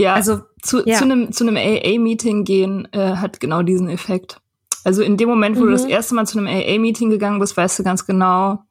[0.00, 0.96] Ja, also zu, ja.
[0.96, 4.40] zu einem zu einem AA-Meeting gehen äh, hat genau diesen Effekt.
[4.82, 5.72] Also in dem Moment, wo du Mhm.
[5.72, 8.64] das erste Mal zu einem AA-Meeting gegangen bist, weißt du ganz genau,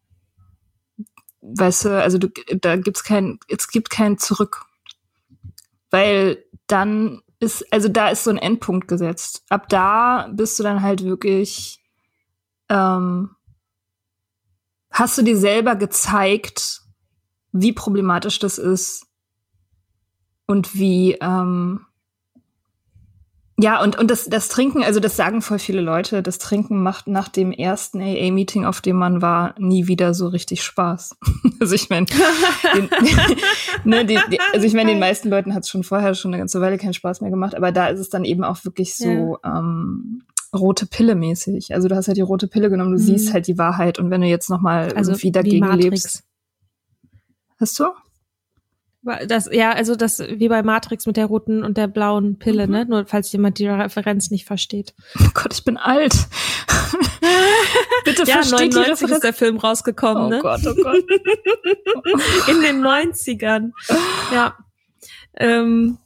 [1.42, 4.66] weißt du, also du, da gibt's kein, es gibt kein Zurück,
[5.92, 9.44] weil dann ist, also da ist so ein Endpunkt gesetzt.
[9.50, 11.80] Ab da bist du dann halt wirklich,
[12.70, 13.30] ähm,
[14.90, 16.82] hast du dir selber gezeigt,
[17.52, 19.06] wie problematisch das ist
[20.50, 21.82] und wie, ähm,
[23.60, 27.08] Ja, und, und das, das Trinken, also das sagen voll viele Leute, das Trinken macht
[27.08, 31.18] nach dem ersten AA-Meeting, auf dem man war, nie wieder so richtig Spaß.
[31.60, 32.08] also ich meine,
[33.84, 36.40] ne, die, die, also ich meine, den meisten Leuten hat es schon vorher schon eine
[36.40, 39.38] ganze Weile keinen Spaß mehr gemacht, aber da ist es dann eben auch wirklich so
[39.44, 39.60] ja.
[39.60, 41.76] ähm, rote Pille mäßig.
[41.76, 43.06] Also du hast halt die rote Pille genommen, du mhm.
[43.06, 46.24] siehst halt die Wahrheit und wenn du jetzt noch mal also irgendwie dagegen lebst.
[47.60, 47.90] Hast du?
[49.02, 52.74] Das, ja, also das wie bei Matrix mit der roten und der blauen Pille, mhm.
[52.74, 52.86] ne?
[52.86, 54.94] Nur falls jemand die Referenz nicht versteht.
[55.18, 56.14] Oh Gott, ich bin alt.
[58.04, 59.12] Bitte ja, versteht 99 die Referenz.
[59.12, 60.40] ist der Film rausgekommen, oh ne?
[60.42, 60.98] Gott, oh Gott.
[62.50, 63.72] In den 90ern.
[64.34, 64.58] Ja.
[65.38, 65.98] Ähm,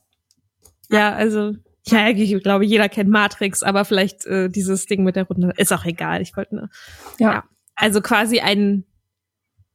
[0.90, 1.54] ja, also
[1.88, 5.74] ja, ich glaube, jeder kennt Matrix, aber vielleicht äh, dieses Ding mit der roten ist
[5.74, 6.22] auch egal.
[6.22, 6.70] Ich wollte nur.
[7.18, 7.32] Ja.
[7.34, 7.44] ja.
[7.76, 8.86] Also quasi ein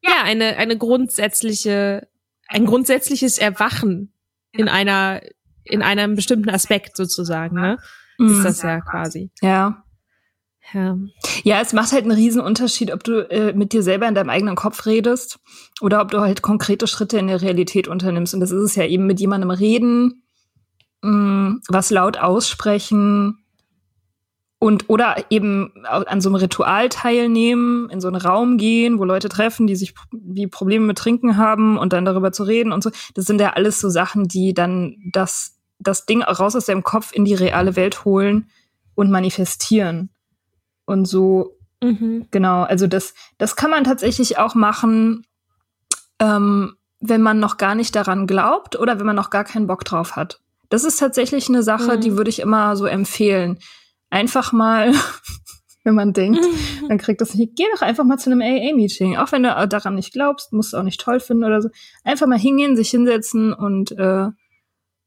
[0.03, 2.07] ja, eine eine grundsätzliche
[2.49, 4.13] ein grundsätzliches Erwachen
[4.53, 5.21] in einer,
[5.65, 7.79] in einem bestimmten Aspekt sozusagen, ne?
[8.19, 8.33] Mhm.
[8.33, 9.31] Ist das ja quasi.
[9.41, 9.85] Ja.
[10.75, 10.99] Ja.
[11.45, 14.29] ja, es macht halt einen riesen Unterschied, ob du äh, mit dir selber in deinem
[14.29, 15.39] eigenen Kopf redest
[15.81, 18.35] oder ob du halt konkrete Schritte in der Realität unternimmst.
[18.35, 20.25] Und das ist es ja eben mit jemandem reden,
[21.01, 23.39] mh, mm, was laut aussprechen,
[24.61, 29.29] und oder eben an so einem Ritual teilnehmen, in so einen Raum gehen, wo Leute
[29.29, 32.91] treffen, die sich wie Probleme mit Trinken haben und dann darüber zu reden und so.
[33.15, 37.13] Das sind ja alles so Sachen, die dann das, das Ding raus aus deinem Kopf
[37.13, 38.51] in die reale Welt holen
[38.97, 40.11] und manifestieren.
[40.87, 42.27] Und so, mhm.
[42.33, 45.25] genau, also das, das kann man tatsächlich auch machen,
[46.19, 49.85] ähm, wenn man noch gar nicht daran glaubt oder wenn man noch gar keinen Bock
[49.85, 50.41] drauf hat.
[50.69, 52.01] Das ist tatsächlich eine Sache, mhm.
[52.01, 53.61] die würde ich immer so empfehlen
[54.11, 54.93] einfach mal,
[55.85, 56.41] wenn man denkt,
[56.89, 57.57] dann kriegt das nicht.
[57.57, 59.17] Geh doch einfach mal zu einem AA-Meeting.
[59.17, 61.71] Auch wenn du daran nicht glaubst, musst du auch nicht toll finden oder so.
[62.05, 64.29] Einfach mal hingehen, sich hinsetzen und, äh,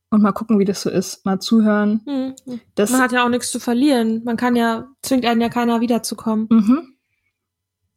[0.09, 1.25] und mal gucken, wie das so ist.
[1.25, 2.01] Mal zuhören.
[2.05, 2.59] Mhm.
[2.75, 4.23] Das, man hat ja auch nichts zu verlieren.
[4.25, 6.47] Man kann ja, zwingt einen ja keiner wiederzukommen.
[6.49, 6.95] Mhm.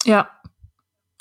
[0.05, 0.29] Ja,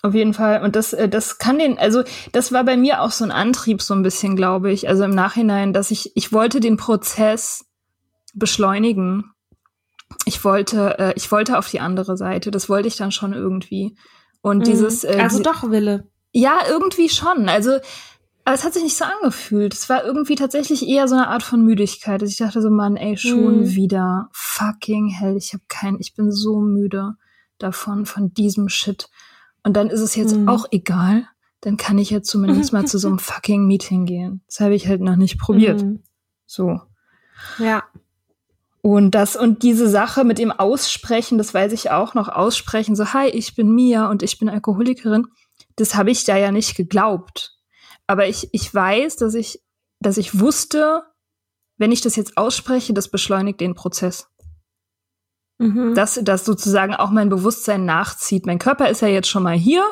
[0.04, 0.62] auf jeden Fall.
[0.62, 3.82] Und das, äh, das kann den, also das war bei mir auch so ein Antrieb,
[3.82, 4.90] so ein bisschen, glaube ich.
[4.90, 7.66] Also im Nachhinein, dass ich, ich wollte den Prozess
[8.34, 9.33] beschleunigen
[10.26, 12.52] ich wollte, äh, ich wollte auf die andere Seite.
[12.52, 13.96] Das wollte ich dann schon irgendwie.
[14.42, 14.64] Und mhm.
[14.64, 15.04] dieses.
[15.04, 16.08] Äh, also doch Wille.
[16.32, 17.48] Ja, irgendwie schon.
[17.50, 17.80] Also
[18.46, 19.74] es hat sich nicht so angefühlt.
[19.74, 22.22] Es war irgendwie tatsächlich eher so eine Art von Müdigkeit.
[22.22, 23.76] Also ich dachte so, Mann, ey, schon mhm.
[23.76, 24.30] wieder.
[24.34, 27.16] Fucking hell, ich habe kein, ich bin so müde
[27.58, 29.10] davon, von diesem Shit.
[29.64, 30.50] Und dann ist es jetzt mhm.
[30.50, 31.28] auch egal.
[31.62, 34.44] Dann kann ich jetzt zumindest mal zu so einem fucking Meeting gehen.
[34.48, 35.82] Das habe ich halt noch nicht probiert.
[35.82, 36.04] Mhm.
[36.46, 36.82] So.
[37.60, 37.84] Ja.
[38.86, 43.14] Und das und diese Sache mit dem Aussprechen, das weiß ich auch noch, aussprechen, so,
[43.14, 45.28] hi, ich bin Mia und ich bin Alkoholikerin,
[45.78, 47.58] das habe ich da ja nicht geglaubt.
[48.08, 49.64] Aber ich, ich weiß, dass ich,
[50.02, 51.04] dass ich wusste,
[51.78, 54.28] wenn ich das jetzt ausspreche, das beschleunigt den Prozess.
[55.60, 55.96] Mhm.
[55.96, 58.46] Dass das sozusagen auch mein Bewusstsein nachzieht.
[58.46, 59.90] Mein Körper ist ja jetzt schon mal hier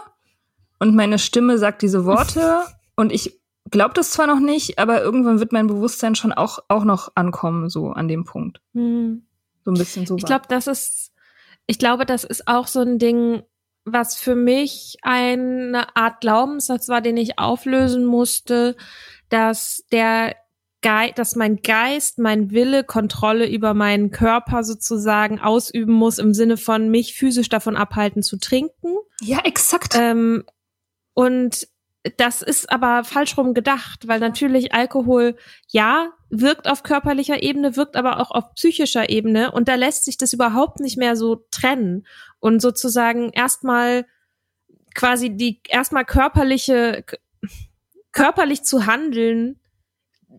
[0.80, 2.64] und meine Stimme sagt diese Worte
[2.98, 3.41] und ich
[3.72, 7.70] glaube das zwar noch nicht, aber irgendwann wird mein Bewusstsein schon auch, auch noch ankommen,
[7.70, 8.62] so an dem Punkt.
[8.74, 9.26] Hm.
[9.64, 10.16] So ein bisschen so.
[10.18, 11.12] Ich glaube, das ist,
[11.68, 13.44] ich glaube, das ist auch so ein Ding,
[13.86, 18.76] was für mich eine Art Glaubenssatz war, den ich auflösen musste,
[19.30, 20.36] dass der
[20.82, 26.58] Ge dass mein Geist, mein Wille Kontrolle über meinen Körper sozusagen ausüben muss im Sinne
[26.58, 28.96] von mich physisch davon abhalten zu trinken.
[29.22, 29.96] Ja, exakt.
[29.96, 30.44] Ähm,
[31.14, 31.68] und
[32.18, 35.36] das ist aber falsch rum gedacht, weil natürlich Alkohol,
[35.68, 40.18] ja, wirkt auf körperlicher Ebene, wirkt aber auch auf psychischer Ebene und da lässt sich
[40.18, 42.08] das überhaupt nicht mehr so trennen
[42.40, 44.06] und sozusagen erstmal
[44.96, 47.06] quasi die erstmal körperliche
[48.12, 49.60] körperlich zu handeln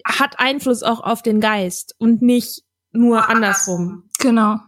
[0.04, 4.10] hat Einfluss auch auf den Geist und nicht nur andersrum.
[4.18, 4.58] Genau.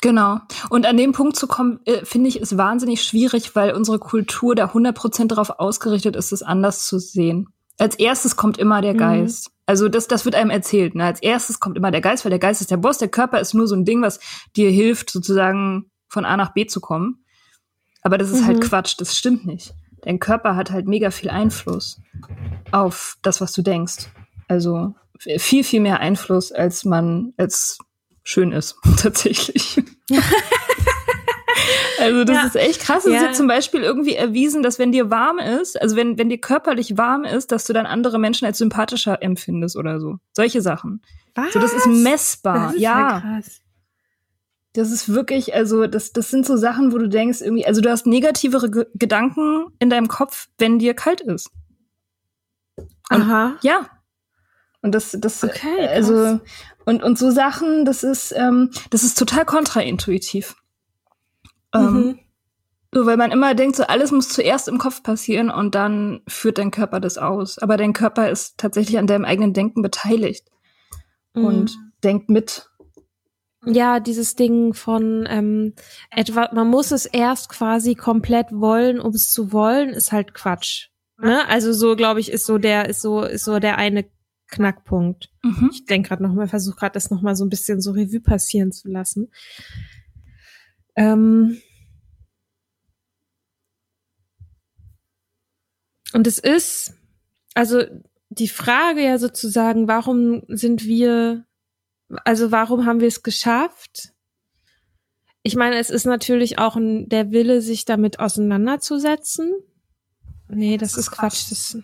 [0.00, 0.38] Genau.
[0.70, 4.54] Und an dem Punkt zu kommen, äh, finde ich, ist wahnsinnig schwierig, weil unsere Kultur
[4.54, 7.48] da 100% darauf ausgerichtet ist, es anders zu sehen.
[7.78, 8.98] Als erstes kommt immer der mhm.
[8.98, 9.48] Geist.
[9.48, 9.54] Mhm.
[9.66, 10.94] Also das, das wird einem erzählt.
[10.94, 11.04] Ne?
[11.04, 12.98] Als erstes kommt immer der Geist, weil der Geist ist der Boss.
[12.98, 14.20] Der Körper ist nur so ein Ding, was
[14.56, 17.24] dir hilft, sozusagen von A nach B zu kommen.
[18.02, 18.62] Aber das ist halt mhm.
[18.62, 18.94] halt Quatsch.
[18.98, 19.74] Das stimmt nicht.
[20.02, 22.00] Dein Körper hat halt mega viel Einfluss
[22.72, 24.08] auf das, was du denkst.
[24.48, 24.94] Also
[25.38, 27.78] viel, viel mehr Einfluss, als man, als
[28.22, 29.82] schön ist, tatsächlich.
[31.98, 32.46] also das ja.
[32.46, 33.04] ist echt krass.
[33.06, 33.18] Es ja.
[33.18, 36.38] ist ja zum Beispiel irgendwie erwiesen, dass wenn dir warm ist, also wenn, wenn dir
[36.38, 40.18] körperlich warm ist, dass du dann andere Menschen als sympathischer empfindest oder so.
[40.32, 41.02] Solche Sachen.
[41.34, 41.52] Was?
[41.52, 42.66] So, das ist messbar.
[42.66, 43.20] Das ist ja.
[43.20, 43.60] krass.
[44.72, 47.90] Das ist wirklich, also das, das sind so Sachen, wo du denkst, irgendwie, also du
[47.90, 51.50] hast negativere G Gedanken in deinem Kopf, wenn dir kalt ist.
[53.10, 53.56] Und, Aha.
[53.62, 53.90] Ja.
[54.82, 56.40] Und das, das, Okay, also, krass.
[56.86, 60.56] und, und so Sachen, das ist, ähm, das ist total kontraintuitiv.
[61.74, 62.18] Ähm, Mhm.
[62.92, 66.58] so, weil man immer denkt, so alles muss zuerst im Kopf passieren und dann führt
[66.58, 67.58] dein Körper das aus.
[67.58, 70.46] Aber dein Körper ist tatsächlich an deinem eigenen Denken beteiligt
[71.32, 72.68] und denkt mit.
[73.66, 75.74] Ja, dieses Ding von ähm,
[76.10, 80.88] etwa, man muss es erst quasi komplett wollen, um es zu wollen, ist halt Quatsch.
[81.18, 81.46] Ne?
[81.46, 84.06] Also so, glaube ich, ist so der, ist so, ist so der eine
[84.50, 85.30] Knackpunkt.
[85.42, 85.70] Mhm.
[85.72, 88.20] Ich denke gerade noch mal, versuche gerade das noch mal so ein bisschen so Revue
[88.20, 89.30] passieren zu lassen.
[90.96, 91.60] Ähm
[96.12, 96.94] und es ist,
[97.54, 97.82] also
[98.28, 101.44] die Frage ja sozusagen, warum sind wir,
[102.24, 104.12] also warum haben wir es geschafft?
[105.42, 109.54] Ich meine, es ist natürlich auch ein, der Wille, sich damit auseinanderzusetzen.
[110.48, 111.50] Nee, das ist Quatsch.
[111.50, 111.78] Das,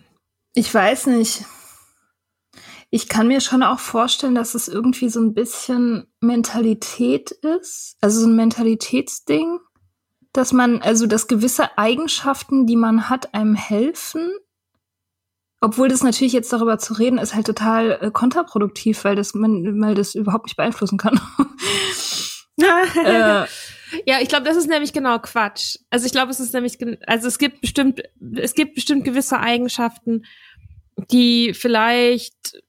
[0.53, 1.43] Ich weiß nicht.
[2.89, 8.21] Ich kann mir schon auch vorstellen, dass es irgendwie so ein bisschen Mentalität ist, also
[8.21, 9.59] so ein Mentalitätsding,
[10.31, 14.31] dass man, also dass gewisse Eigenschaften, die man hat, einem helfen.
[15.59, 19.81] Obwohl das natürlich jetzt darüber zu reden, ist halt total äh, kontraproduktiv, weil das man,
[19.81, 21.19] weil das überhaupt nicht beeinflussen kann.
[23.03, 23.45] äh,
[24.05, 25.77] Ja, ich glaube, das ist nämlich genau Quatsch.
[25.89, 28.01] Also ich glaube, es ist nämlich, also es gibt bestimmt,
[28.35, 30.25] es gibt bestimmt gewisse Eigenschaften,
[31.11, 32.61] die vielleicht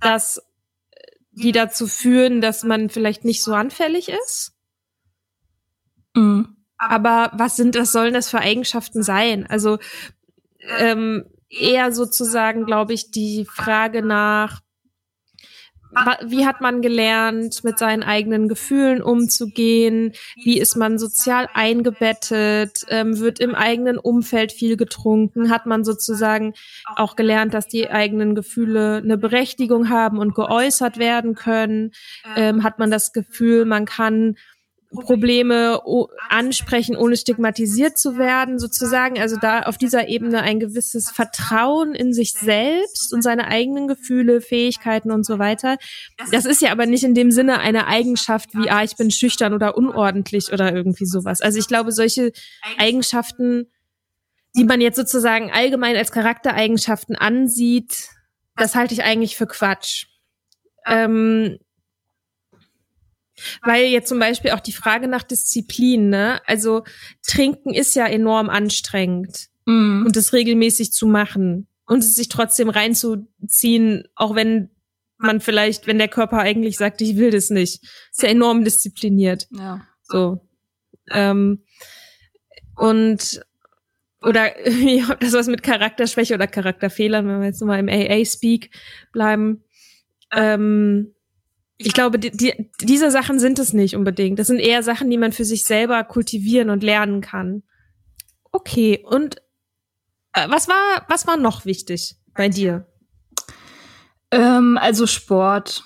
[0.00, 0.42] das,
[1.32, 4.52] die dazu führen, dass man vielleicht nicht so anfällig ist.
[6.14, 6.48] mh.
[6.78, 9.46] Aber was sind, was sollen das für Eigenschaften sein?
[9.46, 9.78] Also
[10.78, 14.62] ähm, eher sozusagen, glaube ich, die Frage nach,
[16.24, 20.12] wie hat man gelernt, mit seinen eigenen Gefühlen umzugehen?
[20.36, 22.84] Wie ist man sozial eingebettet?
[22.88, 25.50] Ähm, wird im eigenen Umfeld viel getrunken?
[25.50, 26.54] Hat man sozusagen
[26.96, 31.92] auch gelernt, dass die eigenen Gefühle eine Berechtigung haben und geäußert werden können?
[32.36, 34.36] Ähm, hat man das Gefühl, man kann
[34.92, 35.80] Probleme
[36.28, 39.18] ansprechen, ohne stigmatisiert zu werden, sozusagen.
[39.18, 44.40] Also da auf dieser Ebene ein gewisses Vertrauen in sich selbst und seine eigenen Gefühle,
[44.40, 45.78] Fähigkeiten und so weiter.
[46.30, 49.54] Das ist ja aber nicht in dem Sinne eine Eigenschaft wie, ah, ich bin schüchtern
[49.54, 51.40] oder unordentlich oder irgendwie sowas.
[51.40, 52.32] Also ich glaube, solche
[52.78, 53.66] Eigenschaften,
[54.54, 58.08] die man jetzt sozusagen allgemein als Charaktereigenschaften ansieht,
[58.56, 60.06] das halte ich eigentlich für Quatsch.
[60.86, 61.58] Ähm,
[63.62, 66.40] weil jetzt zum Beispiel auch die Frage nach Disziplin, ne?
[66.46, 66.84] Also
[67.26, 70.06] trinken ist ja enorm anstrengend Mh.
[70.06, 74.70] und das regelmäßig zu machen und es sich trotzdem reinzuziehen, auch wenn
[75.18, 79.46] man vielleicht, wenn der Körper eigentlich sagt, ich will das nicht, ist ja enorm diszipliniert.
[79.50, 79.86] Ja.
[80.02, 80.40] So.
[81.10, 81.62] Ähm,
[82.76, 83.40] und
[84.22, 84.50] oder
[85.20, 88.70] das was mit Charakterschwäche oder Charakterfehlern, wenn wir jetzt mal im AA-Speak
[89.12, 89.64] bleiben.
[90.32, 91.14] Ähm,
[91.78, 94.38] ich glaube, die, die, diese Sachen sind es nicht unbedingt.
[94.38, 97.62] Das sind eher Sachen, die man für sich selber kultivieren und lernen kann.
[98.52, 99.36] Okay, und
[100.32, 102.86] äh, was war, was war noch wichtig bei dir?
[104.30, 105.84] Ähm, also Sport.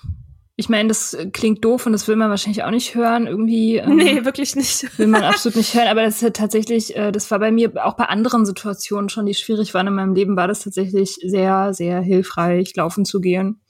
[0.58, 3.26] Ich meine, das klingt doof und das will man wahrscheinlich auch nicht hören.
[3.26, 4.98] Irgendwie ähm, Nee, wirklich nicht.
[4.98, 5.88] will man absolut nicht hören.
[5.88, 9.26] Aber das ist ja tatsächlich, äh, das war bei mir auch bei anderen Situationen schon,
[9.26, 13.60] die schwierig waren in meinem Leben, war das tatsächlich sehr, sehr hilfreich, laufen zu gehen.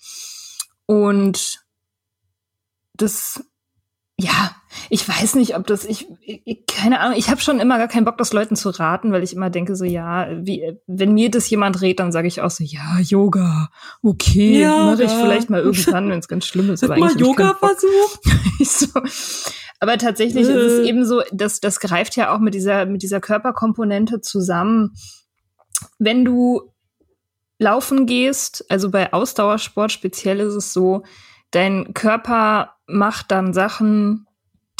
[0.86, 1.65] Und
[2.96, 3.44] das,
[4.18, 4.50] ja,
[4.90, 8.04] ich weiß nicht, ob das, ich, ich keine Ahnung, ich habe schon immer gar keinen
[8.04, 11.48] Bock, das Leuten zu raten, weil ich immer denke so, ja, wie, wenn mir das
[11.50, 13.68] jemand rät, dann sage ich auch so, ja, Yoga,
[14.02, 16.84] okay, Ja, mache ich vielleicht mal irgendwann, wenn es ganz schlimm ist.
[16.84, 17.58] Aber Bock.
[17.58, 18.20] versucht?
[18.64, 19.00] so.
[19.80, 20.52] Aber tatsächlich ist Äh.
[20.80, 24.94] es eben so, dass das greift ja auch mit dieser mit dieser Körperkomponente zusammen.
[25.98, 26.72] Wenn du
[27.58, 31.02] laufen gehst, also bei Ausdauersport speziell ist es so,
[31.50, 34.26] dein Körper macht dann Sachen,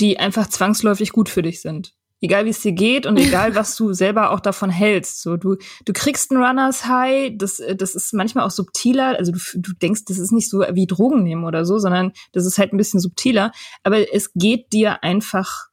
[0.01, 1.95] die einfach zwangsläufig gut für dich sind.
[2.23, 5.23] Egal wie es dir geht und egal was du selber auch davon hältst.
[5.23, 9.17] So, du, du kriegst ein Runners High, das, äh, das ist manchmal auch subtiler.
[9.19, 12.47] Also du, du denkst, das ist nicht so wie Drogen nehmen oder so, sondern das
[12.47, 13.53] ist halt ein bisschen subtiler.
[13.83, 15.69] Aber es geht dir einfach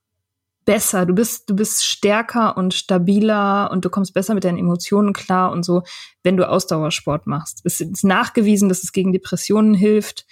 [0.65, 1.05] besser.
[1.05, 5.51] Du bist, du bist stärker und stabiler und du kommst besser mit deinen Emotionen klar
[5.51, 5.83] und so,
[6.23, 7.61] wenn du Ausdauersport machst.
[7.63, 10.25] Es ist nachgewiesen, dass es gegen Depressionen hilft.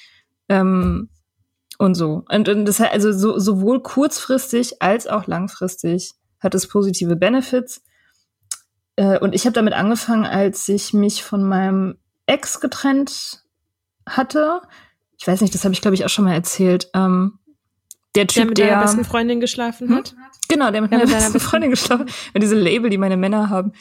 [0.50, 1.10] Ähm,
[1.82, 2.24] und so.
[2.30, 7.82] Und, und das also so, sowohl kurzfristig als auch langfristig hat es positive Benefits.
[8.96, 13.44] Äh, und ich habe damit angefangen, als ich mich von meinem Ex getrennt
[14.08, 14.62] hatte.
[15.18, 16.90] Ich weiß nicht, das habe ich glaube ich auch schon mal erzählt.
[16.94, 17.40] Ähm,
[18.16, 19.96] der Typ, Der mit der, besten Freundin geschlafen Hm?
[19.96, 20.16] hat?
[20.48, 23.18] genau, der mit der meiner mit deiner besten Freundin geschlafen, und diese Label, die meine
[23.18, 23.72] Männer haben,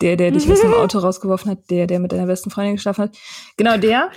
[0.00, 3.02] der, der dich aus dem Auto rausgeworfen hat, der, der mit deiner besten Freundin geschlafen
[3.02, 3.16] hat,
[3.56, 4.10] genau der.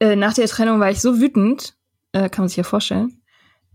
[0.00, 1.74] äh, nach der Trennung war ich so wütend,
[2.12, 3.22] äh, kann man sich ja vorstellen,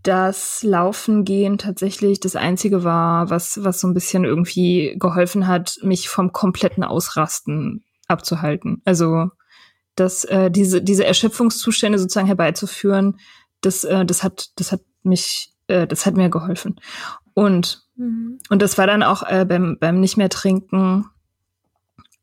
[0.02, 5.78] dass Laufen gehen tatsächlich das Einzige war, was, was so ein bisschen irgendwie geholfen hat,
[5.82, 8.80] mich vom kompletten Ausrasten abzuhalten.
[8.84, 9.30] Also
[9.98, 13.18] dass äh, diese, diese Erschöpfungszustände sozusagen herbeizuführen,
[13.60, 16.80] das, äh, das hat, das hat mich, äh, das hat mir geholfen.
[17.34, 18.38] Und, mhm.
[18.48, 21.06] und das war dann auch äh, beim, beim nicht mehr trinken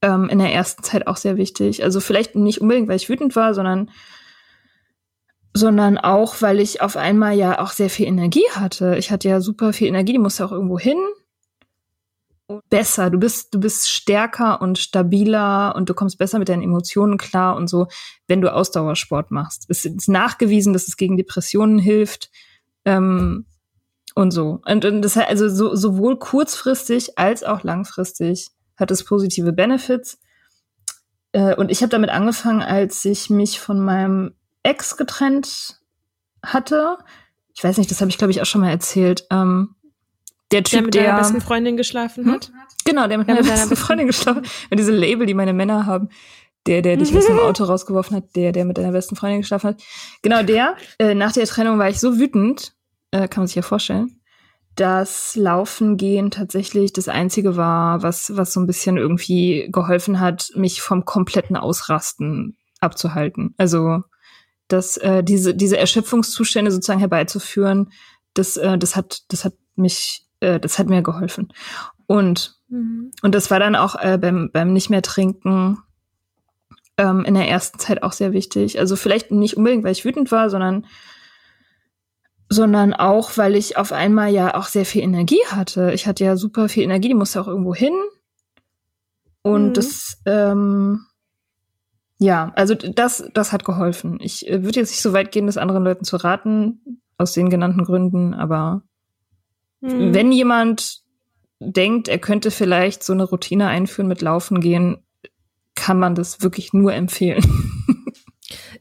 [0.02, 1.84] ähm, in der ersten Zeit auch sehr wichtig.
[1.84, 3.92] Also vielleicht nicht unbedingt, weil ich wütend war, sondern
[5.58, 8.98] sondern auch, weil ich auf einmal ja auch sehr viel Energie hatte.
[8.98, 10.98] Ich hatte ja super viel Energie, die musste auch irgendwo hin.
[12.70, 17.18] Besser, du bist, du bist stärker und stabiler und du kommst besser mit deinen Emotionen
[17.18, 17.88] klar und so,
[18.28, 19.66] wenn du Ausdauersport machst.
[19.70, 22.30] Es ist nachgewiesen, dass es gegen Depressionen hilft
[22.84, 23.46] ähm,
[24.14, 24.60] und so.
[24.66, 30.20] Und, und das also so, sowohl kurzfristig als auch langfristig hat es positive Benefits.
[31.32, 34.34] Äh, und ich habe damit angefangen, als ich mich von meinem
[34.66, 35.80] Ex getrennt
[36.44, 36.98] hatte.
[37.54, 39.26] Ich weiß nicht, das habe ich glaube ich auch schon mal erzählt.
[39.32, 39.76] Ähm,
[40.52, 42.48] der Typ, der mit der, besten Freundin geschlafen hat.
[42.48, 42.54] Hm?
[42.86, 44.50] Genau, der mit der meiner mit besten Freundin geschlafen hat.
[44.70, 46.10] Und diese Label, die meine Männer haben.
[46.68, 49.70] Der, der dich aus dem Auto rausgeworfen hat, der, der mit deiner besten Freundin geschlafen
[49.70, 49.84] hat.
[50.24, 50.76] Genau, der.
[50.98, 52.74] Äh, nach der Trennung war ich so wütend,
[53.12, 54.20] äh, kann man sich ja vorstellen,
[54.76, 60.52] dass Laufen gehen tatsächlich das Einzige war, was, was so ein bisschen irgendwie geholfen hat,
[60.56, 63.54] mich vom kompletten Ausrasten abzuhalten.
[63.58, 64.02] Also
[64.68, 67.92] dass äh, diese, diese Erschöpfungszustände sozusagen herbeizuführen,
[68.34, 71.54] das, äh, das hat, das hat mich, äh, das hat mir geholfen.
[72.08, 73.12] Und, mhm.
[73.22, 75.80] und das war dann auch äh, beim, beim nicht mehr trinken
[76.98, 78.80] ähm, in der ersten Zeit auch sehr wichtig.
[78.80, 80.86] Also vielleicht nicht unbedingt, weil ich wütend war, sondern
[82.48, 85.92] sondern auch, weil ich auf einmal ja auch sehr viel Energie hatte.
[85.94, 87.94] Ich hatte ja super viel Energie, die musste auch irgendwo hin.
[89.42, 89.74] Und mhm.
[89.74, 91.06] das, ähm,
[92.18, 94.20] ja, also das, das hat geholfen.
[94.22, 97.50] Ich äh, würde jetzt nicht so weit gehen, das anderen Leuten zu raten, aus den
[97.50, 98.84] genannten Gründen, aber
[99.82, 100.14] mhm.
[100.14, 101.02] wenn jemand
[101.60, 104.98] denkt, er könnte vielleicht so eine Routine einführen mit Laufen gehen,
[105.76, 107.44] kann man das wirklich nur empfehlen.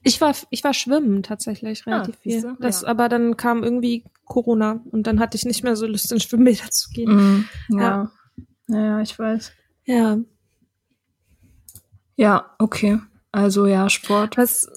[0.07, 2.57] Ich war, ich war schwimmen tatsächlich ah, relativ ah, viel.
[2.61, 2.89] Das, ja.
[2.89, 6.70] aber dann kam irgendwie Corona und dann hatte ich nicht mehr so Lust, in Schwimmbäder
[6.70, 7.11] zu gehen.
[7.11, 8.11] Mm, ja.
[8.68, 8.78] ja.
[8.78, 9.53] Ja, ich weiß.
[9.87, 10.18] Ja.
[12.16, 12.99] Ja, okay.
[13.35, 14.37] Also ja, Sport.
[14.37, 14.70] Was,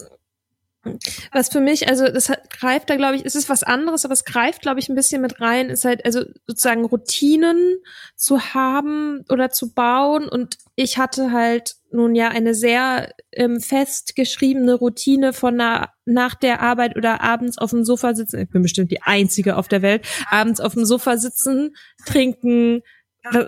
[1.32, 4.14] was für mich, also das hat, greift da, glaube ich, es ist was anderes, aber
[4.14, 7.78] es greift, glaube ich, ein bisschen mit rein, ist halt, also sozusagen Routinen
[8.16, 10.28] zu haben oder zu bauen.
[10.28, 16.34] Und ich hatte halt nun ja eine sehr ähm, fest geschriebene Routine von na, nach
[16.34, 18.40] der Arbeit oder abends auf dem Sofa sitzen.
[18.40, 20.08] Ich bin bestimmt die einzige auf der Welt.
[20.32, 21.76] Abends auf dem Sofa sitzen,
[22.08, 22.82] trinken,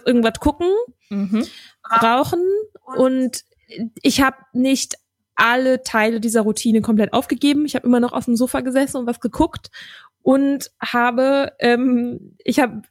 [0.06, 0.70] irgendwas gucken,
[1.10, 1.48] mhm.
[2.00, 2.44] rauchen
[2.96, 3.44] und
[4.02, 4.96] ich habe nicht
[5.36, 7.66] alle Teile dieser Routine komplett aufgegeben.
[7.66, 9.72] Ich habe immer noch auf dem Sofa gesessen und was geguckt
[10.22, 12.82] und habe, ähm, ich habe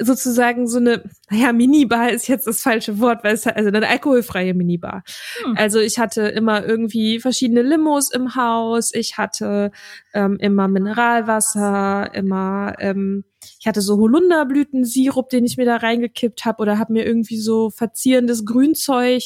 [0.00, 4.54] sozusagen so eine, naja, Minibar ist jetzt das falsche Wort, weil es also eine alkoholfreie
[4.54, 5.02] Minibar.
[5.42, 5.54] Hm.
[5.56, 9.72] Also ich hatte immer irgendwie verschiedene Limos im Haus, ich hatte
[10.14, 13.24] ähm, immer Mineralwasser, immer ähm,
[13.60, 17.70] ich hatte so Holunderblütensirup, den ich mir da reingekippt habe oder habe mir irgendwie so
[17.70, 19.22] verzierendes Grünzeug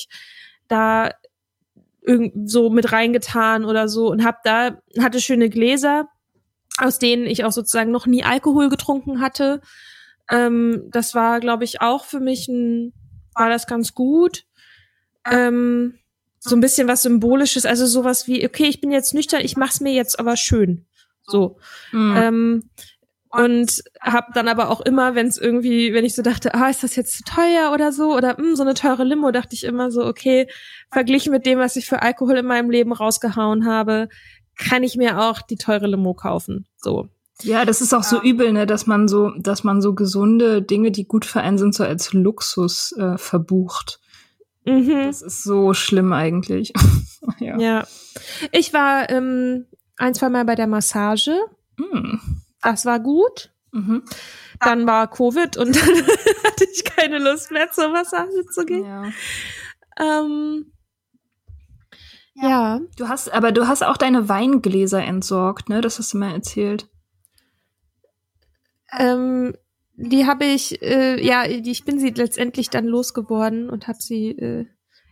[0.73, 1.11] da
[2.01, 6.09] irgend so mit reingetan oder so und hab da hatte schöne Gläser,
[6.79, 9.61] aus denen ich auch sozusagen noch nie Alkohol getrunken hatte.
[10.31, 12.93] Ähm, das war, glaube ich, auch für mich ein
[13.35, 14.45] war das ganz gut.
[15.31, 15.99] Ähm,
[16.39, 19.81] so ein bisschen was symbolisches, also sowas wie okay, ich bin jetzt nüchtern, ich mach's
[19.81, 20.87] mir jetzt aber schön.
[21.25, 21.59] So.
[21.93, 22.17] Mhm.
[22.17, 22.71] Ähm,
[23.33, 26.83] und habe dann aber auch immer, wenn es irgendwie, wenn ich so dachte, ah, ist
[26.83, 29.65] das jetzt zu teuer oder so oder mh, hm, so eine teure Limo, dachte ich
[29.65, 30.49] immer so, okay,
[30.91, 34.09] verglichen mit dem, was ich für Alkohol in meinem Leben rausgehauen habe,
[34.59, 36.67] kann ich mir auch die teure Limo kaufen.
[36.77, 37.09] So.
[37.43, 40.91] Ja, das ist auch so übel, ne, dass man so, dass man so gesunde Dinge,
[40.91, 43.99] die gut für einen sind, so als Luxus äh, verbucht.
[44.65, 45.07] Mhm.
[45.07, 46.73] Das ist so schlimm eigentlich.
[47.41, 47.59] ja.
[47.59, 47.87] ja.
[48.53, 49.67] Ich war ähm,
[49.97, 51.35] ein, zwei Mal bei der Massage.
[51.79, 52.42] Mhm.
[52.63, 53.53] Das war gut.
[53.73, 54.05] Mhm.
[54.61, 56.07] Dann war Covid und dann
[56.45, 58.85] hatte ich keine Lust mehr zur Massage zu gehen.
[58.85, 59.05] Ja.
[59.99, 60.73] Ähm,
[62.35, 62.49] ja.
[62.49, 62.81] ja.
[62.97, 65.81] Du hast, aber du hast auch deine Weingläser entsorgt, ne?
[65.81, 66.89] Das hast du mal erzählt.
[68.97, 69.55] Ähm,
[69.95, 74.67] die habe ich, äh, ja, ich bin sie letztendlich dann losgeworden und habe sie äh,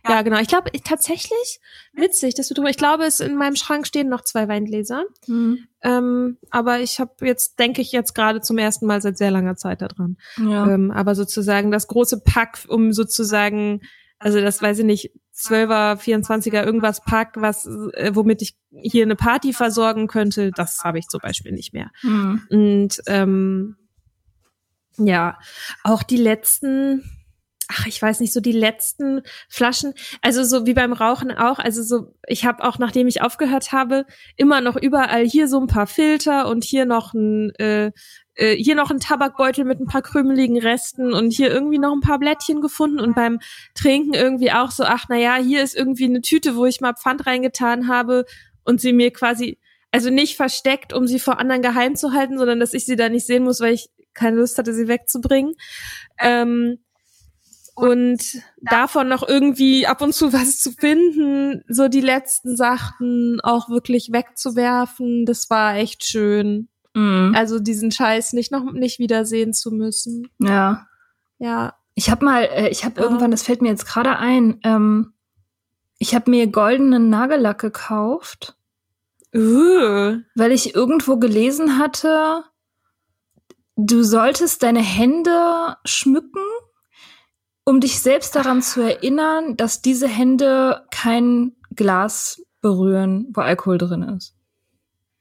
[0.07, 0.39] ja, genau.
[0.39, 1.59] Ich glaube tatsächlich
[1.93, 2.69] witzig, dass du drüber.
[2.69, 5.03] Ich glaube, es in meinem Schrank stehen noch zwei Weingläser.
[5.27, 5.67] Mhm.
[5.83, 9.55] Ähm, aber ich habe jetzt, denke ich, jetzt gerade zum ersten Mal seit sehr langer
[9.55, 10.17] Zeit da dran.
[10.37, 10.67] Ja.
[10.69, 13.81] Ähm, aber sozusagen das große Pack, um sozusagen,
[14.17, 19.15] also das weiß ich nicht, 12er, 24er irgendwas pack, was, äh, womit ich hier eine
[19.15, 21.89] Party versorgen könnte, das habe ich zum Beispiel nicht mehr.
[22.01, 22.41] Hm.
[22.49, 23.75] Und ähm,
[24.97, 25.37] ja,
[25.83, 27.03] auch die letzten,
[27.71, 31.83] ach, ich weiß nicht, so die letzten Flaschen, also so wie beim Rauchen auch, also
[31.83, 34.05] so, ich habe auch, nachdem ich aufgehört habe,
[34.35, 37.91] immer noch überall hier so ein paar Filter und hier noch ein, äh,
[38.35, 42.01] äh, hier noch ein Tabakbeutel mit ein paar krümeligen Resten und hier irgendwie noch ein
[42.01, 43.39] paar Blättchen gefunden und beim
[43.75, 46.93] Trinken irgendwie auch so, ach, na ja, hier ist irgendwie eine Tüte, wo ich mal
[46.93, 48.25] Pfand reingetan habe
[48.63, 49.59] und sie mir quasi,
[49.91, 53.09] also nicht versteckt, um sie vor anderen geheim zu halten, sondern dass ich sie da
[53.09, 55.53] nicht sehen muss, weil ich keine Lust hatte, sie wegzubringen.
[56.19, 56.79] Ähm,
[57.75, 58.21] und
[58.61, 64.11] davon noch irgendwie ab und zu was zu finden, so die letzten Sachen auch wirklich
[64.11, 66.67] wegzuwerfen, das war echt schön.
[66.93, 67.33] Mhm.
[67.35, 70.27] Also diesen Scheiß nicht noch nicht wiedersehen zu müssen.
[70.39, 70.87] Ja.
[71.39, 71.75] Ja.
[71.95, 73.03] Ich habe mal, äh, ich habe Ja.
[73.07, 75.13] irgendwann, das fällt mir jetzt gerade ein, ähm,
[75.99, 78.55] ich habe mir goldenen Nagellack gekauft,
[79.35, 80.17] Uh.
[80.35, 82.43] weil ich irgendwo gelesen hatte,
[83.77, 86.41] du solltest deine Hände schmücken,
[87.63, 94.03] um dich selbst daran zu erinnern, dass diese Hände kein Glas berühren, wo Alkohol drin
[94.03, 94.35] ist.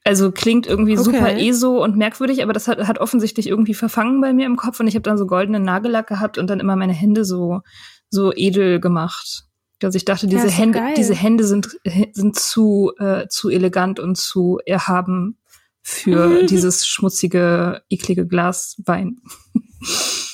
[0.04, 1.04] Also klingt irgendwie Okay.
[1.04, 4.80] super ESO und merkwürdig, aber das hat, hat offensichtlich irgendwie verfangen bei mir im Kopf
[4.80, 7.60] und ich habe dann so goldenen Nagellack gehabt und dann immer meine Hände so
[8.08, 9.44] so edel gemacht.
[9.78, 10.94] Dass ich dachte, Ja, diese doch Hände, geil.
[10.96, 11.78] diese Hände sind
[12.12, 15.38] sind zu äh, zu elegant und zu erhaben
[15.82, 19.20] für dieses schmutzige, eklige Glas Wein.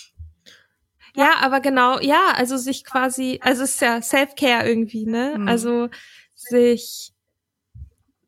[1.17, 5.37] Ja, aber genau, ja, also sich quasi, also es ist ja Self-Care irgendwie, ne?
[5.39, 5.49] Mhm.
[5.49, 5.89] Also
[6.35, 7.15] sich,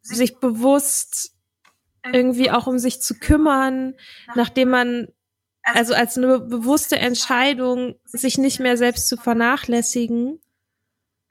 [0.00, 1.34] sich bewusst
[2.10, 3.94] irgendwie auch um sich zu kümmern,
[4.34, 5.08] nachdem man,
[5.62, 10.40] also als eine bewusste Entscheidung, sich nicht mehr selbst zu vernachlässigen.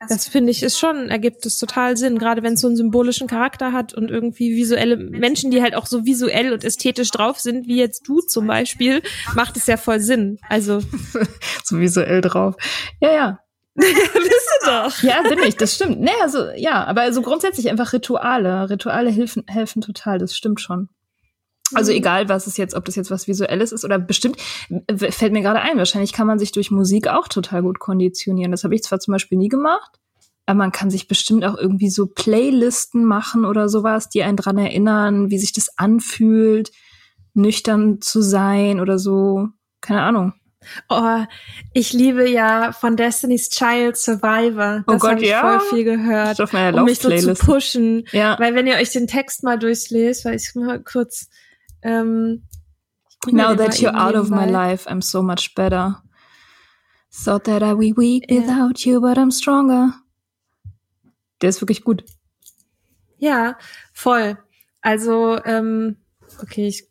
[0.10, 3.28] Das finde ich ist schon, ergibt es total Sinn, gerade wenn es so einen symbolischen
[3.28, 7.68] Charakter hat und irgendwie visuelle Menschen, die halt auch so visuell und ästhetisch drauf sind,
[7.68, 9.02] wie jetzt du zum Beispiel,
[9.34, 10.38] macht es ja voll Sinn.
[10.50, 10.82] Also,
[11.64, 12.56] so visuell drauf.
[13.02, 13.40] Ja, ja.
[13.76, 15.04] bist du doch.
[15.04, 16.00] Ja, bin ich, das stimmt.
[16.00, 18.70] Nee, also, ja, aber also grundsätzlich einfach Rituale.
[18.70, 20.90] Rituale helfen, helfen total, das stimmt schon.
[21.74, 21.98] Also Mhm.
[21.98, 24.38] egal, was es jetzt, ob das jetzt was Visuelles ist oder bestimmt,
[24.98, 28.52] fällt mir gerade ein, wahrscheinlich kann man sich durch Musik auch total gut konditionieren.
[28.52, 30.00] Das habe ich zwar zum Beispiel nie gemacht,
[30.46, 34.58] aber man kann sich bestimmt auch irgendwie so Playlisten machen oder sowas, die einen dran
[34.58, 36.72] erinnern, wie sich das anfühlt,
[37.34, 39.48] nüchtern zu sein oder so.
[39.82, 40.34] Keine Ahnung.
[40.90, 41.24] Oh,
[41.74, 44.84] ich liebe ja von Destiny's Child Survivor.
[44.88, 45.60] Oh Das Gott, habe ich ja?
[45.60, 46.40] voll viel gehört.
[46.40, 48.04] Um mich so zu pushen.
[48.12, 48.38] Ja.
[48.40, 51.30] Weil wenn ihr euch den Text mal durchlest, weil ich mal kurz
[51.82, 52.44] ähm,
[53.32, 56.02] Now den that you're out of my life, I'm so much better.
[57.12, 58.42] Thought that I'd be weak Ja.
[58.42, 59.94] without you, but I'm stronger.
[61.42, 62.04] Der ist wirklich gut.
[63.18, 63.58] Ja,
[63.94, 64.38] voll.
[64.82, 65.98] Also, ähm,
[66.42, 66.88] okay, ich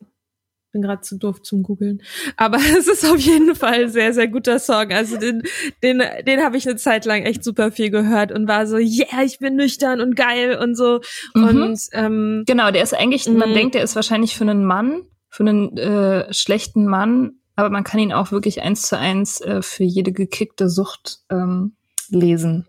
[0.77, 2.03] bin gerade zu doof zum googeln,
[2.37, 4.93] aber es ist auf jeden Fall ein sehr, sehr guter Song.
[4.93, 5.43] Also den,
[5.83, 9.23] den, den habe ich eine Zeit lang echt super viel gehört und war so, yeah,
[9.25, 11.01] ich bin nüchtern und geil und so.
[11.35, 11.45] Mhm.
[11.63, 13.55] Und ähm, Genau, der ist eigentlich, man Mhm.
[13.55, 18.01] denkt, der ist wahrscheinlich für einen Mann, für einen äh, schlechten Mann, aber man kann
[18.01, 21.75] ihn auch wirklich eins zu eins äh, für jede gekickte Sucht ähm,
[22.11, 22.67] lesen.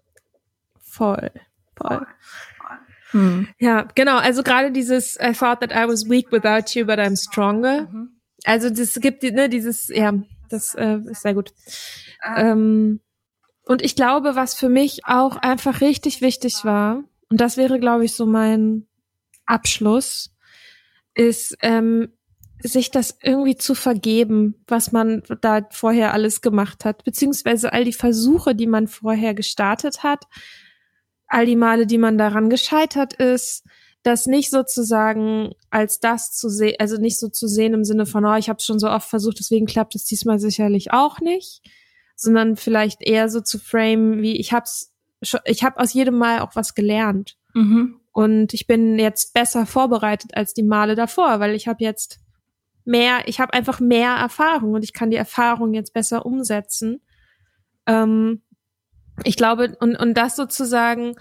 [0.82, 1.32] voll,
[1.76, 2.06] voll.
[3.12, 3.48] Hm.
[3.60, 4.18] Ja, genau.
[4.18, 7.88] Also gerade dieses I thought that I was weak without you, but I'm stronger.
[8.44, 10.14] Also das gibt ne dieses ja,
[10.50, 11.54] das äh, ist sehr gut.
[12.36, 13.00] Ähm,
[13.64, 18.06] und ich glaube, was für mich auch einfach richtig wichtig war und das wäre, glaube
[18.06, 18.88] ich, so mein
[19.46, 20.34] Abschluss,
[21.14, 22.10] ist ähm,
[22.60, 27.94] sich das irgendwie zu vergeben, was man da vorher alles gemacht hat, beziehungsweise all die
[27.94, 30.26] Versuche, die man vorher gestartet hat,
[31.28, 33.66] all die Male, die man daran gescheitert ist,
[34.04, 38.26] das nicht sozusagen als das zu sehen, also nicht so zu sehen im Sinne von,
[38.26, 41.62] oh, ich habe es schon so oft versucht, deswegen klappt es diesmal sicherlich auch nicht,
[42.16, 44.94] sondern vielleicht eher so zu frame, wie ich hab's,
[45.46, 48.00] ich habe aus jedem Mal auch was gelernt Mhm.
[48.12, 52.20] und ich bin jetzt besser vorbereitet als die Male davor, weil ich habe jetzt
[52.86, 57.02] mehr, ich habe einfach mehr Erfahrung und ich kann die Erfahrung jetzt besser umsetzen.
[57.88, 58.42] Ähm,
[59.24, 61.16] ich glaube, und, und das sozusagen,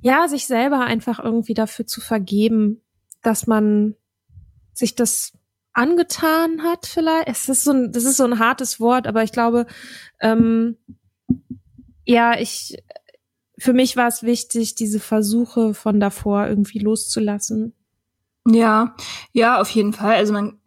[0.00, 2.82] ja, sich selber einfach irgendwie dafür zu vergeben,
[3.22, 3.96] dass man
[4.72, 5.32] sich das
[5.72, 7.28] angetan hat vielleicht.
[7.28, 9.66] Es ist so ein, das ist so ein hartes Wort, aber ich glaube,
[10.20, 10.76] ähm,
[12.04, 12.82] ja, ich,
[13.58, 17.74] für mich war es wichtig, diese Versuche von davor irgendwie loszulassen.
[18.48, 18.94] Ja,
[19.32, 20.14] ja, auf jeden Fall.
[20.14, 20.60] Also man,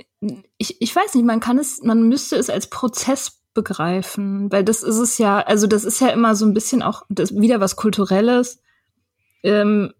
[0.57, 4.83] ich, ich weiß nicht, man kann es, man müsste es als Prozess begreifen, weil das
[4.83, 7.75] ist es ja, also das ist ja immer so ein bisschen auch das, wieder was
[7.75, 8.61] Kulturelles.
[9.43, 9.93] Ähm,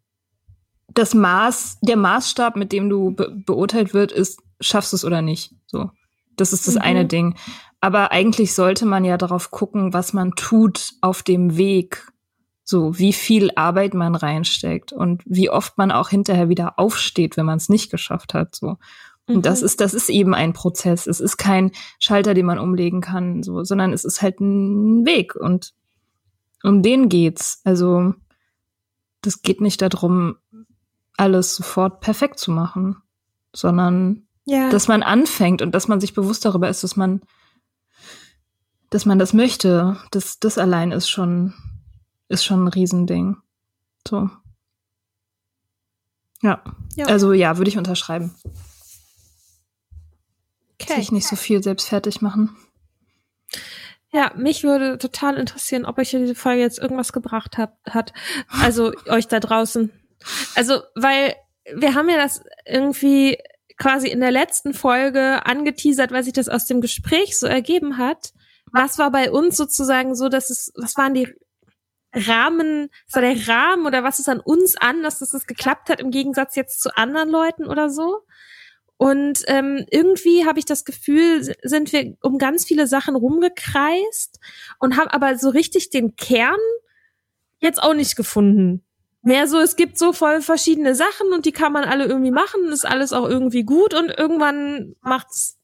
[0.94, 5.22] das Maß, der Maßstab, mit dem du be beurteilt wird, ist, schaffst du es oder
[5.22, 5.54] nicht.
[5.68, 5.92] So.
[6.36, 6.82] Das ist das mhm.
[6.82, 7.36] eine Ding.
[7.82, 12.08] Aber eigentlich sollte man ja darauf gucken, was man tut auf dem Weg.
[12.64, 17.46] So, wie viel Arbeit man reinsteckt und wie oft man auch hinterher wieder aufsteht, wenn
[17.46, 18.56] man es nicht geschafft hat.
[18.56, 18.78] So.
[19.30, 19.42] Und mhm.
[19.44, 21.06] das ist, das ist eben ein Prozess.
[21.06, 25.36] Es ist kein Schalter, den man umlegen kann, so, sondern es ist halt ein Weg
[25.36, 25.74] und
[26.64, 27.62] um den geht's.
[27.64, 28.16] Also,
[29.22, 30.38] das geht nicht darum,
[31.16, 32.98] alles sofort perfekt zu machen,
[33.54, 34.72] sondern ja.
[34.72, 37.22] dass man anfängt und dass man sich bewusst darüber ist, dass man,
[38.90, 39.98] dass man das möchte.
[40.10, 41.54] Das, das allein ist schon,
[42.30, 43.38] ist schon ein Riesending.
[44.08, 44.28] So.
[46.42, 46.64] Ja.
[46.96, 47.06] ja.
[47.06, 48.34] Also ja, würde ich unterschreiben.
[50.82, 50.96] Okay.
[50.96, 52.56] Sich nicht so viel selbst fertig machen.
[54.12, 58.14] Ja, mich würde total interessieren, ob euch diese Folge jetzt irgendwas gebracht hat, hat.
[58.50, 59.92] Also euch da draußen.
[60.56, 61.36] Also, weil
[61.74, 63.38] wir haben ja das irgendwie
[63.78, 68.34] quasi in der letzten Folge angeteasert, weil sich das aus dem Gespräch so ergeben hat.
[68.72, 71.28] Was war bei uns sozusagen so, dass es, was waren die
[72.14, 76.00] Rahmen, was war der Rahmen oder was ist an uns anders, dass es geklappt hat
[76.02, 78.22] im Gegensatz jetzt zu anderen Leuten oder so?
[79.02, 84.42] Und ähm, irgendwie habe ich das Gefühl, sind wir um ganz viele Sachen rumgekreist
[84.78, 86.60] und haben aber so richtig den Kern
[87.60, 88.84] jetzt auch nicht gefunden.
[89.22, 92.68] Mehr so, es gibt so voll verschiedene Sachen und die kann man alle irgendwie machen,
[92.74, 95.58] ist alles auch irgendwie gut und irgendwann macht's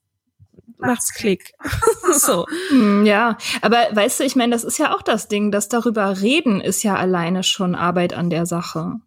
[0.78, 1.52] macht's Klick.
[2.14, 2.46] so.
[2.70, 6.22] Hm, ja, aber weißt du, ich meine, das ist ja auch das Ding, dass darüber
[6.22, 9.02] reden ist ja alleine schon Arbeit an der Sache.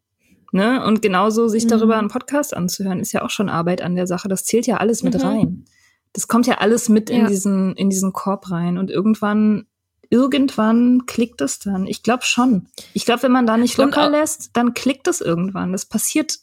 [0.50, 0.84] Ne?
[0.84, 1.68] Und genauso sich mhm.
[1.68, 4.28] darüber einen Podcast anzuhören, ist ja auch schon Arbeit an der Sache.
[4.28, 5.20] Das zählt ja alles mit mhm.
[5.20, 5.64] rein.
[6.12, 8.78] Das kommt ja alles mit in diesen, in diesen Korb rein.
[8.78, 9.66] Und irgendwann,
[10.08, 11.86] irgendwann klickt es dann.
[11.86, 12.68] Ich glaube schon.
[12.94, 15.72] Ich glaube, wenn man da nicht locker lässt, dann klickt es irgendwann.
[15.72, 16.38] Das passiert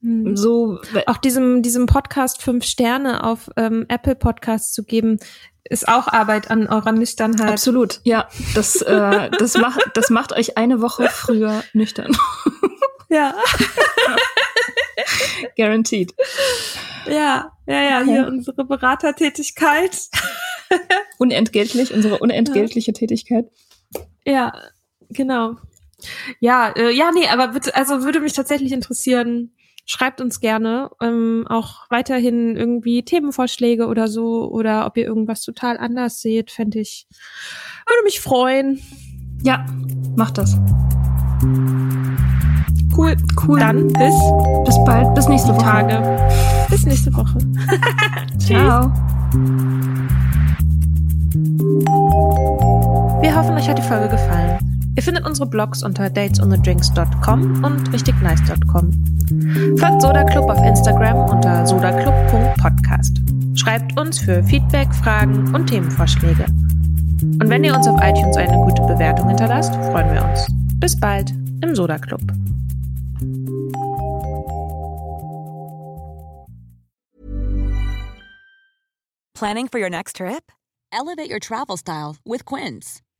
[0.00, 0.36] mhm.
[0.36, 0.78] so.
[1.06, 5.18] Auch diesem, diesem Podcast fünf Sterne auf ähm, Apple Podcast zu geben,
[5.64, 7.52] ist auch Arbeit an eurer Nüchternheit.
[7.52, 8.28] Absolut, ja.
[8.54, 12.16] Das, äh, das, macht, das macht euch eine Woche früher nüchtern.
[13.08, 13.34] Ja.
[15.56, 16.14] Guaranteed.
[17.06, 18.10] Ja, ja, ja, okay.
[18.10, 20.08] hier unsere Beratertätigkeit.
[21.18, 22.98] Unentgeltlich, unsere unentgeltliche ja.
[22.98, 23.46] Tätigkeit.
[24.24, 24.52] Ja,
[25.10, 25.56] genau.
[26.40, 29.54] Ja, äh, ja, nee, aber bitte, also würde mich tatsächlich interessieren,
[29.86, 35.78] schreibt uns gerne ähm, auch weiterhin irgendwie Themenvorschläge oder so oder ob ihr irgendwas total
[35.78, 37.06] anders seht, fände ich,
[37.86, 38.80] würde mich freuen.
[39.42, 39.66] Ja,
[40.16, 40.56] macht das.
[42.96, 43.16] Cool.
[43.46, 43.58] Cool.
[43.58, 44.14] Dann bis,
[44.64, 45.14] bis bald.
[45.14, 45.64] Bis nächste Woche.
[45.64, 46.66] Tage.
[46.70, 47.38] Bis nächste Woche.
[48.38, 48.92] Ciao.
[53.20, 54.73] Wir hoffen, euch hat die Folge gefallen.
[54.96, 58.92] Ihr findet unsere Blogs unter datesonthedrinks.com und richtignice.com.
[59.78, 63.18] Folgt Soda Club auf Instagram unter sodaclub.podcast.
[63.54, 66.46] Schreibt uns für Feedback, Fragen und Themenvorschläge.
[66.46, 70.46] Und wenn ihr uns auf iTunes eine gute Bewertung hinterlasst, freuen wir uns.
[70.76, 71.32] Bis bald
[71.62, 72.20] im Soda Club.
[79.34, 80.52] Planning for your next trip?
[80.92, 83.03] Elevate your travel style with Quince.